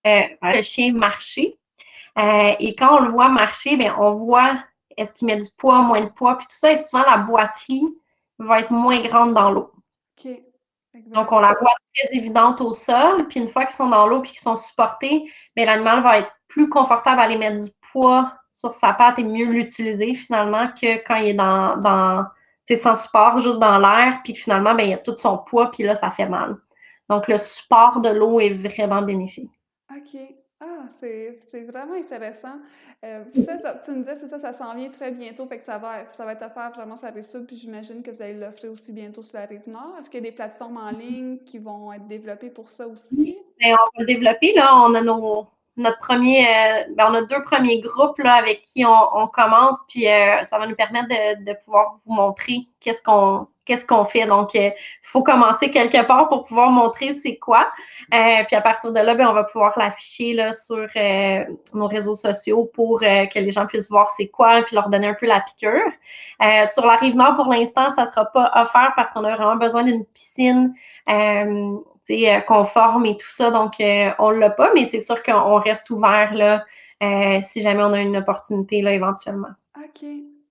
[0.07, 1.57] euh, le chien marcher.
[2.19, 4.55] Euh, et quand on le voit marcher, bien, on voit
[4.97, 6.73] est-ce qu'il met du poids, moins de poids, puis tout ça.
[6.73, 7.85] Et souvent, la boiterie
[8.39, 9.71] va être moins grande dans l'eau.
[11.09, 14.21] Donc, on la voit très évidente au sol, puis une fois qu'ils sont dans l'eau
[14.21, 18.33] puis qu'ils sont supportés, bien, l'animal va être plus confortable à aller mettre du poids
[18.51, 22.25] sur sa patte et mieux l'utiliser finalement que quand il est dans, dans
[22.75, 25.85] sans support, juste dans l'air, puis finalement, bien, il y a tout son poids, puis
[25.85, 26.57] là, ça fait mal.
[27.09, 29.53] Donc, le support de l'eau est vraiment bénéfique.
[29.95, 30.19] OK.
[30.61, 31.39] Ah, c'est
[31.71, 32.57] vraiment intéressant.
[33.05, 33.25] Euh,
[33.63, 36.07] ça, tu me disais, c'est ça, ça s'en vient très bientôt, fait que ça va,
[36.13, 39.23] ça va être offert vraiment sur la puis j'imagine que vous allez l'offrir aussi bientôt
[39.23, 39.95] sur la rive nord.
[39.99, 43.39] Est-ce qu'il y a des plateformes en ligne qui vont être développées pour ça aussi?
[43.59, 44.79] Bien, on va le développer, là.
[44.79, 45.47] On a nos,
[45.77, 50.09] notre premier, euh, ben, on a deux premiers groupes là, avec qui on, commence, puis
[50.09, 54.27] euh, ça va nous permettre de, pouvoir vous montrer qu'est-ce qu'on qu'est-ce qu'on fait?
[54.27, 54.73] Donc, il
[55.03, 57.67] faut commencer quelque part pour pouvoir montrer c'est quoi.
[58.11, 60.87] puis à partir de là, ben, on va pouvoir l'afficher sur
[61.75, 65.15] nos réseaux sociaux pour que les gens puissent voir c'est quoi, puis leur donner un
[65.15, 65.91] peu la piqûre.
[66.73, 69.57] sur la rive nord, pour l'instant, ça ne sera pas offert parce qu'on a vraiment
[69.57, 70.73] besoin d'une piscine
[72.11, 73.51] euh, conforme et tout ça.
[73.51, 76.65] Donc, euh, on ne l'a pas, mais c'est sûr qu'on reste ouvert là,
[77.03, 79.55] euh, si jamais on a une opportunité là, éventuellement.
[79.77, 80.07] OK.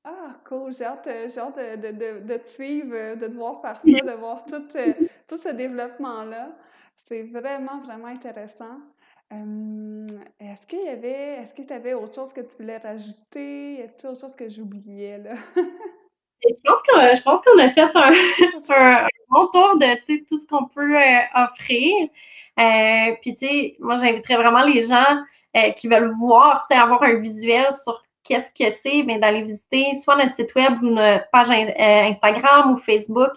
[0.08, 0.72] Ah, cool.
[0.72, 4.62] J'ai hâte, de, de, de, te suivre, de te voir faire ça, de voir tout,
[5.28, 6.50] tout ce développement-là.
[6.96, 8.80] C'est vraiment, vraiment intéressant.
[9.32, 13.78] est-ce qu'il y avait, est-ce que tu avais autre chose que tu voulais rajouter?
[13.78, 15.34] Y a-t-il autre chose que j'oubliais, là?
[16.44, 22.10] je pense qu'on a fait un, bon tour de tout ce qu'on peut euh, offrir.
[22.60, 25.18] Euh, puis, tu sais, moi, j'inviterais vraiment les gens
[25.58, 29.44] euh, qui veulent voir, tu sais, avoir un visuel sur qu'est-ce que c'est, mais d'aller
[29.44, 33.32] visiter soit notre site web ou notre page Instagram ou Facebook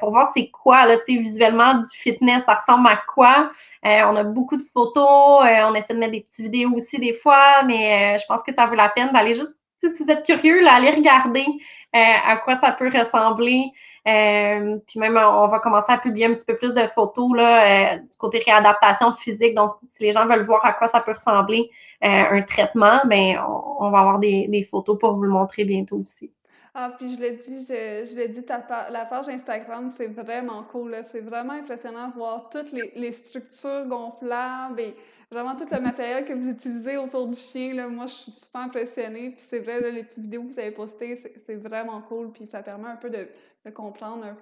[0.00, 3.50] pour voir c'est quoi, là, tu sais, visuellement du fitness, ça ressemble à quoi.
[3.84, 7.62] on a beaucoup de photos, on essaie de mettre des petites vidéos aussi des fois,
[7.66, 9.54] mais je pense que ça vaut la peine d'aller juste
[9.88, 11.46] si vous êtes curieux, allez regarder
[11.94, 13.70] euh, à quoi ça peut ressembler.
[14.08, 17.94] Euh, puis même, on va commencer à publier un petit peu plus de photos là,
[17.94, 19.54] euh, du côté réadaptation physique.
[19.54, 23.40] Donc, si les gens veulent voir à quoi ça peut ressembler un traitement, ben,
[23.78, 26.32] on, va avoir des, photos pour vous le montrer bientôt aussi.
[26.74, 28.44] Ah, puis je l'ai dit, je, je l'ai dit,
[28.90, 30.96] la page Instagram, c'est vraiment cool.
[31.12, 34.96] C'est vraiment impressionnant de voir toutes les, les structures gonflables et
[35.32, 38.62] vraiment tout le matériel que vous utilisez autour du chien, là, moi, je suis super
[38.62, 39.30] impressionnée.
[39.30, 42.30] Puis c'est vrai, les petites vidéos que vous avez postées, c'est vraiment cool.
[42.32, 43.28] Puis ça permet un peu de,
[43.64, 44.36] de comprendre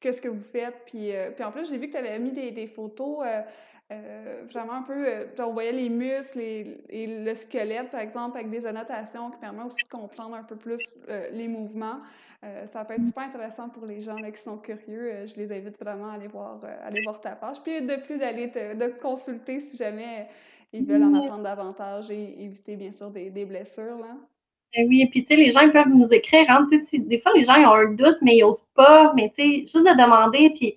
[0.00, 0.82] qu'est-ce que vous faites.
[0.86, 3.42] Puis, euh, puis en plus, j'ai vu que tu avais mis des, des photos euh,
[3.92, 5.26] euh, vraiment un peu...
[5.38, 9.84] on voyait les muscles et, le squelette, par exemple, avec des annotations qui permettent aussi
[9.84, 10.80] de comprendre un peu plus
[11.32, 11.98] les mouvements.
[12.44, 15.12] Euh, ça peut être super intéressant pour les gens qui sont curieux.
[15.12, 17.62] Euh, je les invite vraiment à aller voir, euh, aller voir ta page.
[17.62, 20.28] Puis de plus, d'aller te de consulter si jamais
[20.72, 23.98] ils veulent en apprendre davantage et éviter, bien sûr, des, des blessures.
[23.98, 24.16] Là.
[24.76, 26.44] Ben oui, et puis tu sais, les gens peuvent nous écrire.
[26.48, 29.12] Hein, si, des fois, les gens ils ont un doute, mais ils n'osent pas.
[29.14, 30.50] Mais tu sais, juste de demander.
[30.54, 30.76] Puis,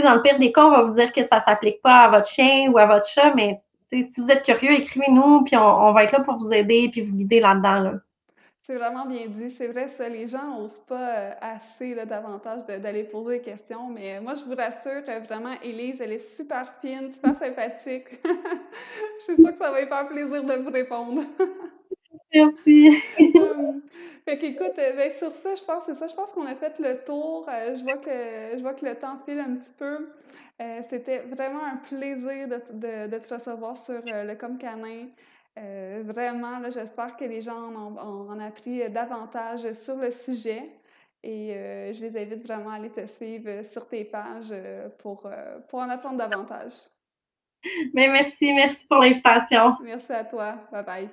[0.00, 2.08] dans le pire des cas, on va vous dire que ça ne s'applique pas à
[2.08, 3.34] votre chien ou à votre chat.
[3.34, 3.60] Mais
[3.90, 5.44] si vous êtes curieux, écrivez-nous.
[5.44, 7.80] Puis, on, on, va être là pour vous aider puis vous guider là-dedans.
[7.80, 7.92] Là.
[8.64, 9.50] C'est vraiment bien dit.
[9.50, 13.88] C'est vrai, ça, les gens n'osent pas euh, assez là, davantage d'aller poser des questions.
[13.88, 18.06] Mais euh, moi, je vous rassure, euh, vraiment, Élise, elle est super fine, super sympathique.
[18.24, 21.22] je suis sûre que ça va lui faire plaisir de vous répondre.
[22.34, 23.02] Merci.
[24.24, 26.06] fait qu'écoute, ben, sur ça, je pense c'est ça.
[26.06, 27.46] Je pense qu'on a fait le tour.
[27.48, 30.08] je vois que je vois que le temps file un petit peu.
[30.88, 35.08] C'était vraiment un plaisir de, de, de, te recevoir sur le Com Canin.
[35.58, 40.70] Euh, vraiment, j'espère que les gens en ont, appris davantage sur le sujet.
[41.22, 45.30] Et euh, je les invite vraiment à aller te suivre sur tes pages euh, pour,
[45.68, 46.72] pour en apprendre davantage.
[47.94, 49.76] Mais merci, merci pour l'invitation.
[49.84, 50.56] Merci à toi.
[50.72, 51.08] Bye bye.